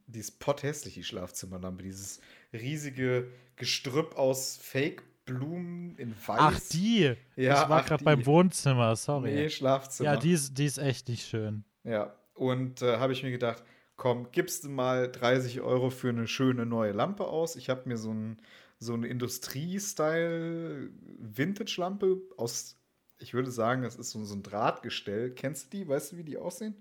Die 0.07 0.21
ist 0.21 0.38
potthässlich, 0.38 0.95
die 0.95 1.05
Schlafzimmerlampe. 1.05 1.83
Dieses 1.83 2.21
riesige 2.53 3.31
Gestrüpp 3.57 4.17
aus 4.17 4.57
Fake-Blumen 4.57 5.97
in 5.97 6.14
Weiß. 6.27 6.38
Ach, 6.38 6.61
die! 6.73 7.14
Ja, 7.37 7.62
ich 7.62 7.69
war 7.69 7.83
gerade 7.85 8.05
beim 8.05 8.25
Wohnzimmer, 8.25 8.97
sorry. 8.97 9.33
Nee, 9.33 9.51
Schlafzimmer. 9.51 10.14
Ja, 10.14 10.17
die 10.17 10.33
ist, 10.33 10.57
die 10.57 10.64
ist 10.64 10.79
echt 10.79 11.09
nicht 11.09 11.27
schön. 11.29 11.64
Ja, 11.85 12.14
und 12.35 12.83
äh, 12.83 12.99
habe 12.99 13.12
ich 13.12 13.23
mir 13.23 13.31
gedacht, 13.31 13.62
komm, 13.97 14.31
gibst 14.33 14.64
du 14.64 14.71
mal 14.71 15.11
30 15.11 15.61
Euro 15.61 15.91
für 15.91 16.09
eine 16.09 16.27
schöne 16.27 16.64
neue 16.64 16.93
Lampe 16.93 17.27
aus. 17.27 17.57
Ich 17.57 17.69
habe 17.69 17.88
mir 17.88 17.99
so, 17.99 18.12
ein, 18.12 18.41
so 18.79 18.95
eine 18.95 19.09
Industrie-Style 19.09 20.91
Vintage-Lampe 21.19 22.23
aus 22.37 22.79
ich 23.19 23.35
würde 23.35 23.51
sagen, 23.51 23.83
das 23.83 23.97
ist 23.97 24.11
so, 24.11 24.25
so 24.25 24.35
ein 24.35 24.43
Drahtgestell. 24.43 25.33
Kennst 25.33 25.73
du 25.73 25.79
die? 25.79 25.88
Weißt 25.88 26.12
du, 26.12 26.17
wie 26.17 26.25
die 26.25 26.38
aussehen? 26.38 26.75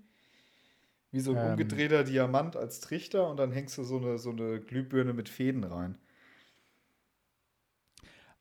Wie 1.10 1.20
so 1.20 1.32
ein 1.32 1.38
ähm, 1.38 1.50
umgedrehter 1.52 2.04
Diamant 2.04 2.56
als 2.56 2.80
Trichter 2.80 3.28
und 3.28 3.38
dann 3.38 3.52
hängst 3.52 3.78
du 3.78 3.84
so 3.84 3.98
eine, 3.98 4.18
so 4.18 4.30
eine 4.30 4.60
Glühbirne 4.60 5.14
mit 5.14 5.28
Fäden 5.28 5.64
rein. 5.64 5.96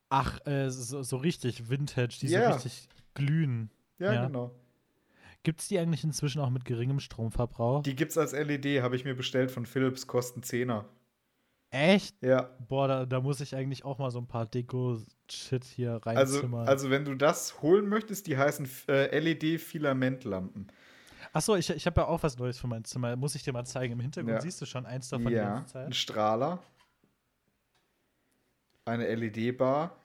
Ach, 0.10 0.46
äh, 0.46 0.70
so, 0.70 1.04
so, 1.04 1.18
richtig 1.18 1.70
Vintage, 1.70 2.18
die 2.22 2.28
yeah. 2.30 2.52
so 2.52 2.56
richtig 2.56 2.88
glühen. 3.14 3.72
Ja, 4.00 4.14
ja. 4.14 4.26
genau. 4.28 4.56
Gibt 5.44 5.62
es 5.62 5.68
die 5.68 5.80
eigentlich 5.80 6.04
inzwischen 6.04 6.42
auch 6.42 6.50
mit 6.50 6.66
geringem 6.66 7.00
Stromverbrauch? 7.00 7.84
Die 7.84 7.96
gibt 7.96 8.12
es 8.12 8.18
als 8.18 8.34
LED, 8.34 8.82
habe 8.82 8.96
ich 8.96 9.06
mir 9.06 9.16
bestellt 9.16 9.52
von 9.52 9.66
Philips, 9.66 10.08
kosten 10.08 10.42
10er. 10.42 10.86
Echt? 11.70 12.22
Ja. 12.22 12.50
Boah, 12.68 12.88
da, 12.88 13.06
da 13.06 13.20
muss 13.20 13.42
ich 13.42 13.56
eigentlich 13.56 13.84
auch 13.84 13.98
mal 13.98 14.10
so 14.10 14.20
ein 14.20 14.28
paar 14.28 14.46
Deko-Shit 14.46 15.66
hier 15.66 16.00
reinzimmern. 16.04 16.62
Also, 16.62 16.72
also, 16.72 16.90
wenn 16.90 17.06
du 17.06 17.16
das 17.16 17.62
holen 17.62 17.90
möchtest, 17.90 18.28
die 18.28 18.38
heißen 18.38 18.70
äh, 18.88 19.20
LED-Filamentlampen. 19.20 20.68
Achso, 21.38 21.56
ich, 21.56 21.70
ich 21.70 21.86
habe 21.86 22.02
ja 22.02 22.08
auch 22.08 22.24
was 22.24 22.36
Neues 22.40 22.58
für 22.58 22.66
mein 22.66 22.84
Zimmer. 22.84 23.16
Muss 23.16 23.36
ich 23.36 23.44
dir 23.44 23.54
mal 23.54 23.64
zeigen. 23.64 23.94
Im 23.94 24.00
Hintergrund 24.00 24.38
ja. 24.38 24.42
siehst 24.42 24.60
du 24.60 24.66
schon 24.66 24.88
eins 24.88 25.08
davon 25.10 25.32
ja. 25.32 25.64
Ein 25.76 25.94
Strahler. 25.94 26.64
Eine 28.86 29.14
LED-Bar. 29.14 29.96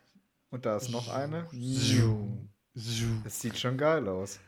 Und 0.50 0.66
da 0.66 0.76
ist 0.76 0.90
noch 0.90 1.08
eine. 1.08 1.48
Das 3.24 3.40
sieht 3.40 3.58
schon 3.58 3.78
geil 3.78 4.06
aus. 4.08 4.40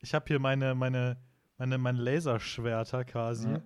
Ich 0.00 0.12
habe 0.12 0.26
hier 0.28 0.38
meine, 0.38 0.74
meine, 0.74 1.16
meine, 1.56 1.78
meine 1.78 2.02
Laserschwerter 2.02 3.06
quasi. 3.06 3.48
Ja. 3.48 3.62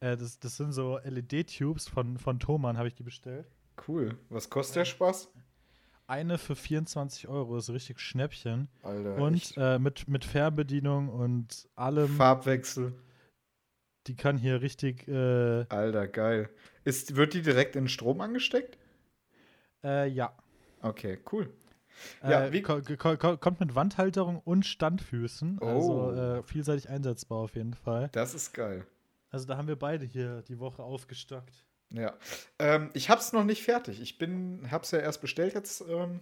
Äh, 0.00 0.16
das, 0.16 0.40
das 0.40 0.56
sind 0.56 0.72
so 0.72 0.98
LED-Tubes 0.98 1.86
von, 1.86 2.18
von 2.18 2.40
Thomann, 2.40 2.76
habe 2.76 2.88
ich 2.88 2.96
die 2.96 3.04
bestellt. 3.04 3.46
Cool. 3.86 4.18
Was 4.30 4.50
kostet 4.50 4.76
der 4.78 4.84
Spaß? 4.84 5.30
Eine 6.06 6.38
für 6.38 6.54
24 6.54 7.28
Euro, 7.28 7.56
ist 7.56 7.70
richtig 7.70 7.98
Schnäppchen. 8.00 8.68
Alter. 8.82 9.16
Und 9.16 9.54
äh, 9.56 9.78
mit, 9.78 10.06
mit 10.06 10.24
Fernbedienung 10.24 11.08
und 11.08 11.68
allem. 11.76 12.08
Farbwechsel. 12.08 12.92
Die 14.06 14.16
kann 14.16 14.36
hier 14.36 14.60
richtig. 14.60 15.08
Äh, 15.08 15.64
Alter, 15.68 16.06
geil. 16.08 16.50
Ist, 16.84 17.16
wird 17.16 17.32
die 17.32 17.40
direkt 17.40 17.74
in 17.74 17.88
Strom 17.88 18.20
angesteckt? 18.20 18.78
Äh, 19.82 20.08
ja. 20.08 20.36
Okay, 20.82 21.18
cool. 21.32 21.50
Äh, 22.22 22.52
ja, 22.52 23.36
kommt 23.36 23.60
mit 23.60 23.74
Wandhalterung 23.74 24.40
und 24.40 24.66
Standfüßen. 24.66 25.58
Also, 25.60 25.92
oh. 25.92 26.08
Also 26.08 26.42
vielseitig 26.42 26.90
einsetzbar 26.90 27.38
auf 27.38 27.54
jeden 27.54 27.74
Fall. 27.74 28.10
Das 28.12 28.34
ist 28.34 28.52
geil. 28.52 28.86
Also 29.30 29.46
da 29.46 29.56
haben 29.56 29.68
wir 29.68 29.78
beide 29.78 30.04
hier 30.04 30.42
die 30.42 30.58
Woche 30.58 30.82
aufgestockt. 30.82 31.64
Ja. 31.90 32.14
Ähm, 32.58 32.90
ich 32.94 33.10
hab's 33.10 33.32
noch 33.32 33.44
nicht 33.44 33.62
fertig. 33.62 34.00
Ich 34.00 34.18
bin, 34.18 34.68
hab's 34.70 34.90
ja 34.90 34.98
erst 34.98 35.20
bestellt 35.20 35.54
jetzt. 35.54 35.84
Ähm, 35.88 36.20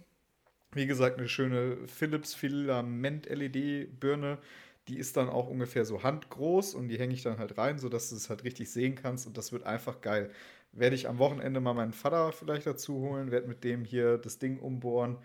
wie 0.71 0.87
gesagt, 0.87 1.17
eine 1.17 1.27
schöne 1.27 1.77
Philips 1.87 2.33
Filament 2.33 3.27
LED-Birne. 3.27 4.39
Die 4.87 4.97
ist 4.97 5.15
dann 5.15 5.29
auch 5.29 5.47
ungefähr 5.47 5.85
so 5.85 6.03
handgroß 6.03 6.75
und 6.75 6.89
die 6.89 6.99
hänge 6.99 7.13
ich 7.13 7.23
dann 7.23 7.37
halt 7.37 7.57
rein, 7.57 7.79
sodass 7.79 8.09
du 8.09 8.15
es 8.15 8.29
halt 8.29 8.43
richtig 8.43 8.71
sehen 8.71 8.95
kannst 8.95 9.25
und 9.27 9.37
das 9.37 9.51
wird 9.51 9.63
einfach 9.63 10.01
geil. 10.01 10.31
Werde 10.73 10.95
ich 10.95 11.07
am 11.07 11.19
Wochenende 11.19 11.61
mal 11.61 11.73
meinen 11.73 11.93
Vater 11.93 12.31
vielleicht 12.33 12.65
dazu 12.65 12.95
holen, 12.95 13.31
werde 13.31 13.47
mit 13.47 13.63
dem 13.63 13.85
hier 13.85 14.17
das 14.17 14.39
Ding 14.39 14.59
umbohren 14.59 15.19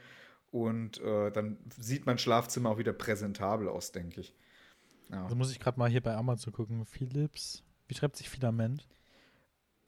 und 0.53 1.01
äh, 1.01 1.33
dann 1.33 1.59
sieht 1.77 2.07
mein 2.07 2.19
Schlafzimmer 2.19 2.71
auch 2.71 2.79
wieder 2.79 2.93
präsentabel 2.93 3.69
aus, 3.69 3.91
denke 3.91 4.21
ich. 4.21 4.35
Ja. 5.11 5.25
Also 5.25 5.35
muss 5.35 5.51
ich 5.51 5.59
gerade 5.59 5.79
mal 5.79 5.91
hier 5.91 6.03
bei 6.03 6.15
Amazon 6.15 6.53
gucken. 6.53 6.85
Philips, 6.85 7.65
wie 7.89 7.95
schreibt 7.95 8.17
sich 8.17 8.29
Filament? 8.29 8.87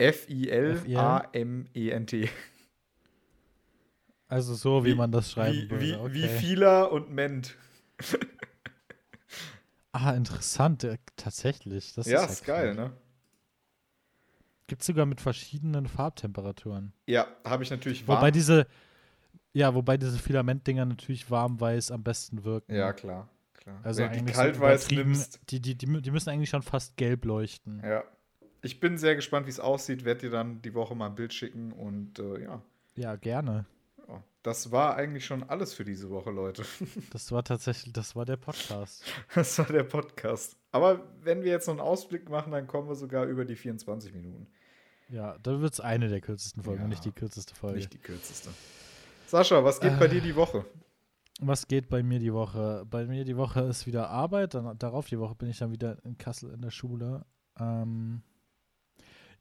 F-I-L-A-M-E-N-T. 0.00 0.98
Also 4.28 4.54
so, 4.54 4.84
wie, 4.84 4.92
wie 4.92 4.94
man 4.94 5.10
das 5.10 5.32
schreiben 5.32 5.56
wie, 5.56 5.70
würde. 5.70 5.84
Wie, 5.84 5.94
okay. 5.94 6.14
wie 6.14 6.28
Fila 6.28 6.84
und 6.84 7.10
Ment. 7.10 7.56
ah, 9.92 10.12
interessant. 10.12 10.86
Tatsächlich. 11.16 11.94
Das 11.94 12.06
ja, 12.06 12.24
ist, 12.24 12.30
ist 12.30 12.44
geil, 12.44 12.74
ne? 12.74 12.92
Gibt 14.68 14.82
es 14.82 14.86
sogar 14.86 15.04
mit 15.04 15.20
verschiedenen 15.20 15.88
Farbtemperaturen. 15.88 16.92
Ja, 17.06 17.26
habe 17.44 17.64
ich 17.64 17.70
natürlich 17.70 18.06
warm. 18.06 18.18
Wobei 18.18 18.30
diese, 18.30 18.68
ja, 19.52 19.74
wobei 19.74 19.96
diese 19.96 20.16
Filamentdinger 20.16 20.84
natürlich 20.84 21.28
warm-weiß 21.28 21.90
am 21.90 22.04
besten 22.04 22.44
wirken. 22.44 22.72
Ja, 22.72 22.92
klar. 22.92 23.28
klar. 23.54 23.80
Also 23.82 24.02
Wenn 24.04 24.26
die 24.26 24.32
kaltweiß 24.32 24.92
nimmst. 24.92 25.40
Die, 25.50 25.60
die, 25.60 25.74
die, 25.76 26.00
die, 26.00 26.10
müssen 26.12 26.30
eigentlich 26.30 26.50
schon 26.50 26.62
fast 26.62 26.96
gelb 26.96 27.24
leuchten. 27.24 27.82
Ja. 27.84 28.04
Ich 28.62 28.80
bin 28.80 28.98
sehr 28.98 29.16
gespannt, 29.16 29.46
wie 29.46 29.50
es 29.50 29.60
aussieht. 29.60 30.04
Werde 30.04 30.22
dir 30.22 30.30
dann 30.30 30.60
die 30.62 30.74
Woche 30.74 30.94
mal 30.94 31.06
ein 31.06 31.14
Bild 31.14 31.32
schicken 31.32 31.72
und 31.72 32.18
äh, 32.18 32.42
ja. 32.42 32.62
Ja, 32.96 33.16
gerne. 33.16 33.66
Ja, 34.06 34.22
das 34.42 34.70
war 34.72 34.96
eigentlich 34.96 35.24
schon 35.24 35.42
alles 35.44 35.72
für 35.72 35.84
diese 35.84 36.10
Woche, 36.10 36.30
Leute. 36.30 36.64
Das 37.12 37.32
war 37.32 37.42
tatsächlich, 37.42 37.92
das 37.92 38.14
war 38.14 38.24
der 38.24 38.36
Podcast. 38.36 39.04
Das 39.34 39.58
war 39.58 39.66
der 39.66 39.84
Podcast. 39.84 40.56
Aber 40.72 41.00
wenn 41.22 41.42
wir 41.42 41.50
jetzt 41.50 41.66
noch 41.66 41.74
einen 41.74 41.80
Ausblick 41.80 42.28
machen, 42.28 42.52
dann 42.52 42.66
kommen 42.66 42.88
wir 42.88 42.94
sogar 42.94 43.24
über 43.26 43.44
die 43.44 43.56
24 43.56 44.12
Minuten. 44.14 44.46
Ja, 45.08 45.36
dann 45.42 45.60
wird 45.60 45.72
es 45.72 45.80
eine 45.80 46.08
der 46.08 46.20
kürzesten 46.20 46.62
Folgen, 46.62 46.82
ja, 46.82 46.88
nicht 46.88 47.04
die 47.04 47.12
kürzeste 47.12 47.54
Folge. 47.54 47.78
Nicht 47.78 47.92
die 47.92 47.98
kürzeste. 47.98 48.50
Sascha, 49.26 49.64
was 49.64 49.80
geht 49.80 49.92
äh, 49.92 49.96
bei 49.96 50.08
dir 50.08 50.20
die 50.20 50.36
Woche? 50.36 50.64
Was 51.40 51.66
geht 51.66 51.88
bei 51.88 52.02
mir 52.02 52.18
die 52.18 52.32
Woche? 52.32 52.84
Bei 52.88 53.06
mir 53.06 53.24
die 53.24 53.36
Woche 53.36 53.60
ist 53.62 53.86
wieder 53.86 54.10
Arbeit. 54.10 54.54
Dann, 54.54 54.76
darauf 54.78 55.08
die 55.08 55.18
Woche 55.18 55.34
bin 55.34 55.48
ich 55.48 55.58
dann 55.58 55.72
wieder 55.72 55.96
in 56.04 56.18
Kassel 56.18 56.52
in 56.52 56.60
der 56.60 56.70
Schule. 56.70 57.24
Ähm, 57.58 58.22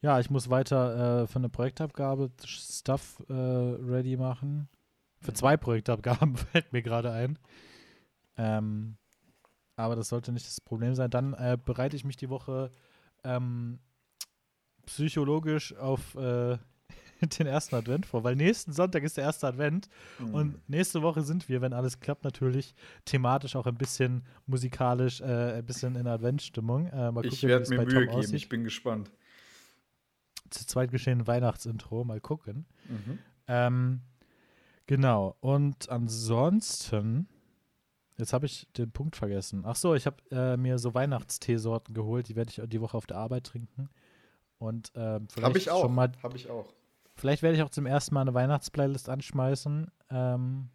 ja, 0.01 0.19
ich 0.19 0.29
muss 0.29 0.49
weiter 0.49 1.23
äh, 1.23 1.27
für 1.27 1.39
eine 1.39 1.49
Projektabgabe 1.49 2.31
Stuff 2.45 3.21
äh, 3.29 3.33
ready 3.33 4.17
machen. 4.17 4.69
Für 5.21 5.33
zwei 5.33 5.57
Projektabgaben 5.57 6.38
fällt 6.51 6.71
mir 6.71 6.81
gerade 6.81 7.12
ein. 7.12 7.38
Ähm, 8.38 8.97
aber 9.75 9.95
das 9.95 10.09
sollte 10.09 10.31
nicht 10.31 10.47
das 10.47 10.62
Problem 10.62 10.95
sein. 10.95 11.09
Dann 11.09 11.33
äh, 11.33 11.57
bereite 11.63 11.95
ich 11.95 12.05
mich 12.05 12.17
die 12.17 12.29
Woche 12.29 12.71
ähm, 13.23 13.79
psychologisch 14.85 15.75
auf 15.75 16.15
äh, 16.15 16.57
den 17.39 17.47
ersten 17.47 17.75
Advent 17.75 18.05
vor, 18.05 18.23
weil 18.23 18.35
nächsten 18.35 18.71
Sonntag 18.71 19.03
ist 19.03 19.17
der 19.17 19.25
erste 19.25 19.47
Advent 19.47 19.89
mhm. 20.19 20.33
und 20.33 20.69
nächste 20.69 21.01
Woche 21.01 21.21
sind 21.21 21.49
wir, 21.49 21.62
wenn 21.62 21.73
alles 21.73 21.99
klappt, 21.99 22.23
natürlich 22.23 22.73
thematisch 23.03 23.57
auch 23.57 23.67
ein 23.67 23.77
bisschen 23.77 24.23
musikalisch, 24.45 25.19
äh, 25.19 25.57
ein 25.57 25.65
bisschen 25.65 25.95
in 25.95 26.07
Adventsstimmung. 26.07 26.88
Äh, 26.88 27.12
ich 27.23 27.43
werde 27.43 27.69
mir 27.69 27.85
Mühe 27.85 28.07
geben, 28.07 28.33
ich 28.33 28.47
bin 28.47 28.63
gespannt. 28.63 29.12
Zu 30.49 30.65
zweit 30.65 30.91
geschehen 30.91 31.27
Weihnachtsintro, 31.27 32.03
mal 32.03 32.21
gucken. 32.21 32.65
Mhm. 32.88 33.19
Ähm, 33.47 34.01
genau, 34.85 35.35
und 35.39 35.89
ansonsten, 35.89 37.27
jetzt 38.17 38.33
habe 38.33 38.45
ich 38.45 38.67
den 38.77 38.91
Punkt 38.91 39.15
vergessen. 39.15 39.63
Ach 39.65 39.75
so, 39.75 39.95
ich 39.95 40.05
habe 40.05 40.17
äh, 40.31 40.57
mir 40.57 40.77
so 40.77 40.93
Weihnachtsteesorten 40.93 41.93
geholt, 41.93 42.29
die 42.29 42.35
werde 42.35 42.51
ich 42.51 42.62
die 42.69 42.81
Woche 42.81 42.97
auf 42.97 43.07
der 43.07 43.17
Arbeit 43.17 43.45
trinken. 43.45 43.89
Und 44.59 44.91
ähm, 44.95 45.27
vielleicht 45.29 45.49
Hab 45.49 45.55
ich 45.55 45.71
auch. 45.71 45.81
schon 45.81 45.95
mal. 45.95 46.12
Hab 46.21 46.35
ich 46.35 46.49
auch. 46.49 46.73
Vielleicht 47.15 47.41
werde 47.41 47.57
ich 47.57 47.63
auch 47.63 47.69
zum 47.69 47.85
ersten 47.85 48.13
Mal 48.13 48.21
eine 48.21 48.33
Weihnachtsplaylist 48.33 49.09
anschmeißen. 49.09 49.91
Ähm, 50.09 50.69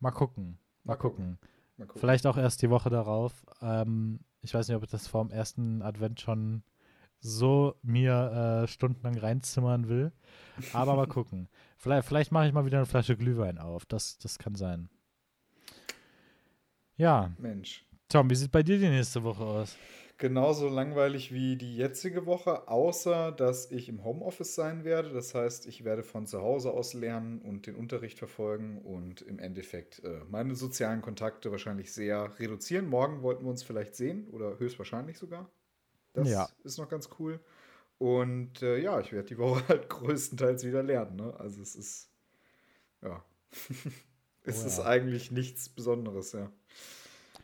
mal 0.00 0.10
gucken. 0.10 0.58
Mal, 0.82 0.94
mal 0.94 0.96
gucken. 0.96 1.16
gucken. 1.16 1.38
Mal 1.76 1.86
gucken. 1.86 2.00
Vielleicht 2.00 2.26
auch 2.26 2.36
erst 2.36 2.62
die 2.62 2.70
Woche 2.70 2.90
darauf. 2.90 3.46
Ähm, 3.60 4.20
ich 4.40 4.52
weiß 4.52 4.68
nicht, 4.68 4.76
ob 4.76 4.82
ich 4.82 4.90
das 4.90 5.06
vor 5.06 5.24
dem 5.24 5.30
ersten 5.30 5.82
Advent 5.82 6.20
schon 6.20 6.62
so 7.22 7.76
mir 7.82 8.64
äh, 8.64 8.68
stundenlang 8.68 9.16
reinzimmern 9.16 9.88
will. 9.88 10.12
Aber 10.72 10.96
mal 10.96 11.06
gucken. 11.06 11.48
Vielleicht, 11.78 12.06
vielleicht 12.06 12.30
mache 12.30 12.46
ich 12.46 12.52
mal 12.52 12.64
wieder 12.64 12.76
eine 12.76 12.86
Flasche 12.86 13.16
Glühwein 13.16 13.58
auf. 13.58 13.84
Das, 13.86 14.16
das 14.18 14.38
kann 14.38 14.54
sein. 14.54 14.88
Ja. 16.96 17.32
Mensch. 17.38 17.84
Tom, 18.08 18.30
wie 18.30 18.36
sieht 18.36 18.52
bei 18.52 18.62
dir 18.62 18.78
die 18.78 18.88
nächste 18.88 19.24
Woche 19.24 19.42
aus? 19.42 19.76
genauso 20.22 20.68
langweilig 20.68 21.32
wie 21.32 21.56
die 21.56 21.76
jetzige 21.76 22.26
Woche, 22.26 22.68
außer 22.68 23.32
dass 23.32 23.72
ich 23.72 23.88
im 23.88 24.04
Homeoffice 24.04 24.54
sein 24.54 24.84
werde. 24.84 25.12
Das 25.12 25.34
heißt, 25.34 25.66
ich 25.66 25.84
werde 25.84 26.04
von 26.04 26.28
zu 26.28 26.40
Hause 26.40 26.70
aus 26.70 26.94
lernen 26.94 27.40
und 27.40 27.66
den 27.66 27.74
Unterricht 27.74 28.20
verfolgen 28.20 28.78
und 28.78 29.20
im 29.22 29.40
Endeffekt 29.40 30.04
äh, 30.04 30.20
meine 30.30 30.54
sozialen 30.54 31.02
Kontakte 31.02 31.50
wahrscheinlich 31.50 31.92
sehr 31.92 32.38
reduzieren. 32.38 32.86
Morgen 32.86 33.22
wollten 33.22 33.44
wir 33.44 33.50
uns 33.50 33.64
vielleicht 33.64 33.96
sehen 33.96 34.28
oder 34.30 34.60
höchstwahrscheinlich 34.60 35.18
sogar. 35.18 35.50
Das 36.12 36.28
ja. 36.28 36.48
ist 36.64 36.78
noch 36.78 36.88
ganz 36.88 37.08
cool. 37.18 37.40
Und 37.98 38.62
äh, 38.62 38.78
ja, 38.78 39.00
ich 39.00 39.12
werde 39.12 39.28
die 39.28 39.38
Woche 39.38 39.62
halt 39.68 39.88
größtenteils 39.88 40.64
wieder 40.64 40.82
lernen. 40.82 41.16
Ne? 41.16 41.34
Also 41.38 41.62
es 41.62 41.76
ist, 41.76 42.10
ja, 43.00 43.24
es 44.44 44.58
oh, 44.58 44.60
ja. 44.60 44.66
ist 44.66 44.80
eigentlich 44.80 45.30
nichts 45.30 45.68
Besonderes, 45.68 46.32
ja. 46.32 46.50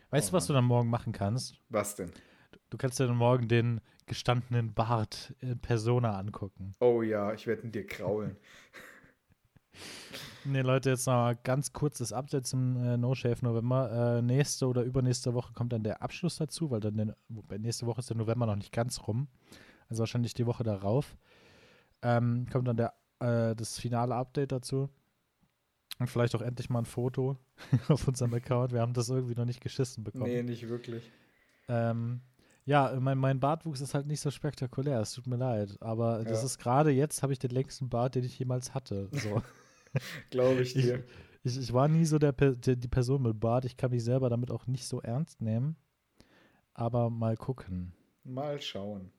Weißt 0.09 0.29
oh, 0.29 0.31
du, 0.31 0.37
was 0.37 0.47
du 0.47 0.53
dann 0.53 0.65
morgen 0.65 0.89
machen 0.89 1.13
kannst? 1.13 1.55
Was 1.69 1.95
denn? 1.95 2.11
Du 2.69 2.77
kannst 2.77 2.99
dir 2.99 3.07
dann 3.07 3.15
morgen 3.15 3.47
den 3.47 3.81
gestandenen 4.05 4.73
Bart 4.73 5.33
in 5.39 5.59
Persona 5.59 6.17
angucken. 6.17 6.73
Oh 6.79 7.03
ja, 7.03 7.33
ich 7.33 7.47
werde 7.47 7.63
ihn 7.63 7.71
dir 7.71 7.85
kraulen. 7.85 8.35
nee, 10.49 10.61
Leute, 10.61 10.89
jetzt 10.89 11.07
noch 11.07 11.13
mal 11.13 11.35
ganz 11.35 11.73
kurzes 11.73 12.11
Update 12.11 12.47
zum 12.47 12.77
äh, 12.77 12.97
No 12.97 13.15
Shave 13.15 13.37
November. 13.41 14.17
Äh, 14.17 14.21
nächste 14.21 14.67
oder 14.67 14.83
übernächste 14.83 15.33
Woche 15.33 15.53
kommt 15.53 15.73
dann 15.73 15.83
der 15.83 16.01
Abschluss 16.01 16.37
dazu, 16.37 16.71
weil 16.71 16.79
dann 16.79 16.95
der, 16.97 17.15
nächste 17.59 17.85
Woche 17.85 17.99
ist 17.99 18.09
der 18.09 18.17
November 18.17 18.45
noch 18.45 18.55
nicht 18.55 18.71
ganz 18.71 19.07
rum. 19.07 19.27
Also 19.89 20.01
wahrscheinlich 20.01 20.33
die 20.33 20.45
Woche 20.45 20.63
darauf. 20.63 21.17
Ähm, 22.01 22.47
kommt 22.51 22.67
dann 22.67 22.77
der, 22.77 22.93
äh, 23.19 23.55
das 23.55 23.79
finale 23.79 24.15
Update 24.15 24.51
dazu. 24.51 24.89
Und 25.99 26.07
vielleicht 26.07 26.35
auch 26.35 26.41
endlich 26.41 26.69
mal 26.69 26.79
ein 26.79 26.85
Foto 26.85 27.37
auf 27.87 28.07
unserem 28.07 28.33
Account. 28.33 28.71
Wir 28.71 28.81
haben 28.81 28.93
das 28.93 29.09
irgendwie 29.09 29.35
noch 29.35 29.45
nicht 29.45 29.61
geschissen 29.61 30.03
bekommen. 30.03 30.25
Nee, 30.25 30.43
nicht 30.43 30.69
wirklich. 30.69 31.11
Ähm, 31.67 32.21
ja, 32.65 32.95
mein, 32.99 33.17
mein 33.17 33.39
Bartwuchs 33.39 33.81
ist 33.81 33.93
halt 33.93 34.05
nicht 34.05 34.21
so 34.21 34.29
spektakulär, 34.31 34.99
es 35.01 35.13
tut 35.13 35.27
mir 35.27 35.37
leid. 35.37 35.75
Aber 35.81 36.19
ja. 36.19 36.23
das 36.23 36.43
ist 36.43 36.59
gerade 36.59 36.91
jetzt, 36.91 37.23
habe 37.23 37.33
ich 37.33 37.39
den 37.39 37.51
längsten 37.51 37.89
Bart, 37.89 38.15
den 38.15 38.23
ich 38.23 38.37
jemals 38.37 38.73
hatte. 38.73 39.09
So. 39.11 39.41
Glaube 40.29 40.61
ich 40.61 40.73
dir. 40.73 41.03
Ich, 41.43 41.55
ich, 41.55 41.63
ich, 41.63 41.73
war 41.73 41.87
nie 41.87 42.05
so 42.05 42.19
der, 42.19 42.33
der, 42.33 42.75
die 42.75 42.87
Person 42.87 43.23
mit 43.23 43.39
Bart. 43.39 43.65
Ich 43.65 43.77
kann 43.77 43.91
mich 43.91 44.03
selber 44.03 44.29
damit 44.29 44.51
auch 44.51 44.67
nicht 44.67 44.85
so 44.85 45.01
ernst 45.01 45.41
nehmen. 45.41 45.75
Aber 46.73 47.09
mal 47.09 47.35
gucken. 47.37 47.93
Mal 48.23 48.61
schauen. 48.61 49.11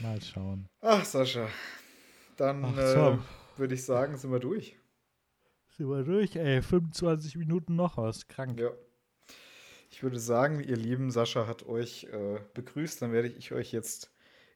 Mal 0.00 0.20
schauen. 0.20 0.68
Ach, 0.80 1.04
Sascha. 1.04 1.48
Dann 2.36 2.64
äh, 2.76 3.18
würde 3.56 3.74
ich 3.74 3.84
sagen, 3.84 4.16
sind 4.16 4.32
wir 4.32 4.40
durch. 4.40 4.76
Sind 5.76 5.88
wir 5.88 6.04
durch, 6.04 6.36
ey. 6.36 6.62
25 6.62 7.36
Minuten 7.36 7.76
noch 7.76 7.96
was. 7.96 8.26
Krank. 8.28 8.58
Ja. 8.58 8.70
Ich 9.90 10.02
würde 10.02 10.18
sagen, 10.18 10.60
ihr 10.60 10.76
lieben 10.76 11.10
Sascha 11.10 11.46
hat 11.46 11.66
euch 11.66 12.04
äh, 12.04 12.40
begrüßt. 12.54 13.02
Dann 13.02 13.12
werde 13.12 13.28
ich 13.28 13.52
euch 13.52 13.72
jetzt 13.72 14.12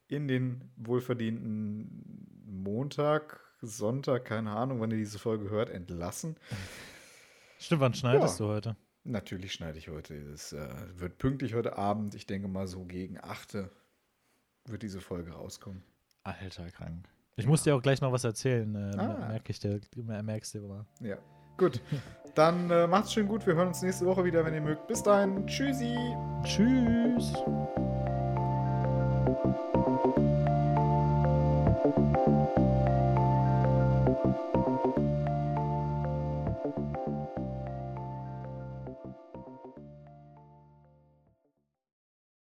in 0.07 0.27
den 0.27 0.71
wohlverdienten 0.77 2.43
Montag, 2.45 3.44
Sonntag, 3.65 4.25
keine 4.25 4.51
Ahnung, 4.51 4.79
wann 4.79 4.91
ihr 4.91 4.97
diese 4.97 5.19
Folge 5.19 5.49
hört, 5.49 5.69
entlassen. 5.69 6.35
Stimmt, 7.59 7.81
wann 7.81 7.93
schneidest 7.93 8.39
ja. 8.39 8.45
du 8.45 8.51
heute? 8.51 8.75
Natürlich 9.03 9.53
schneide 9.53 9.77
ich 9.77 9.89
heute. 9.89 10.15
Es 10.15 10.53
äh, 10.53 10.67
wird 10.95 11.17
pünktlich 11.17 11.53
heute 11.53 11.77
Abend. 11.77 12.15
Ich 12.15 12.25
denke 12.25 12.47
mal 12.47 12.67
so 12.67 12.85
gegen 12.85 13.23
8 13.23 13.57
wird 14.65 14.81
diese 14.81 15.01
Folge 15.01 15.31
rauskommen. 15.31 15.83
Alter, 16.23 16.69
krank. 16.71 17.07
Ich 17.35 17.47
muss 17.47 17.63
dir 17.63 17.75
auch 17.75 17.81
gleich 17.81 18.01
noch 18.01 18.11
was 18.11 18.23
erzählen. 18.23 18.73
Äh, 18.75 18.97
ah. 18.97 19.27
Merke 19.29 19.51
ich 19.51 19.59
dir, 19.59 19.79
merkst 19.95 20.55
du 20.55 20.59
immer. 20.59 20.85
Ja. 21.01 21.17
Gut. 21.57 21.81
Dann 22.35 22.69
äh, 22.69 22.87
macht's 22.87 23.13
schön 23.13 23.27
gut. 23.27 23.45
Wir 23.45 23.55
hören 23.55 23.69
uns 23.69 23.81
nächste 23.81 24.05
Woche 24.05 24.25
wieder, 24.25 24.43
wenn 24.45 24.53
ihr 24.53 24.61
mögt. 24.61 24.87
Bis 24.87 25.03
dahin. 25.03 25.45
Tschüssi. 25.47 25.95
Tschüss. 26.43 27.33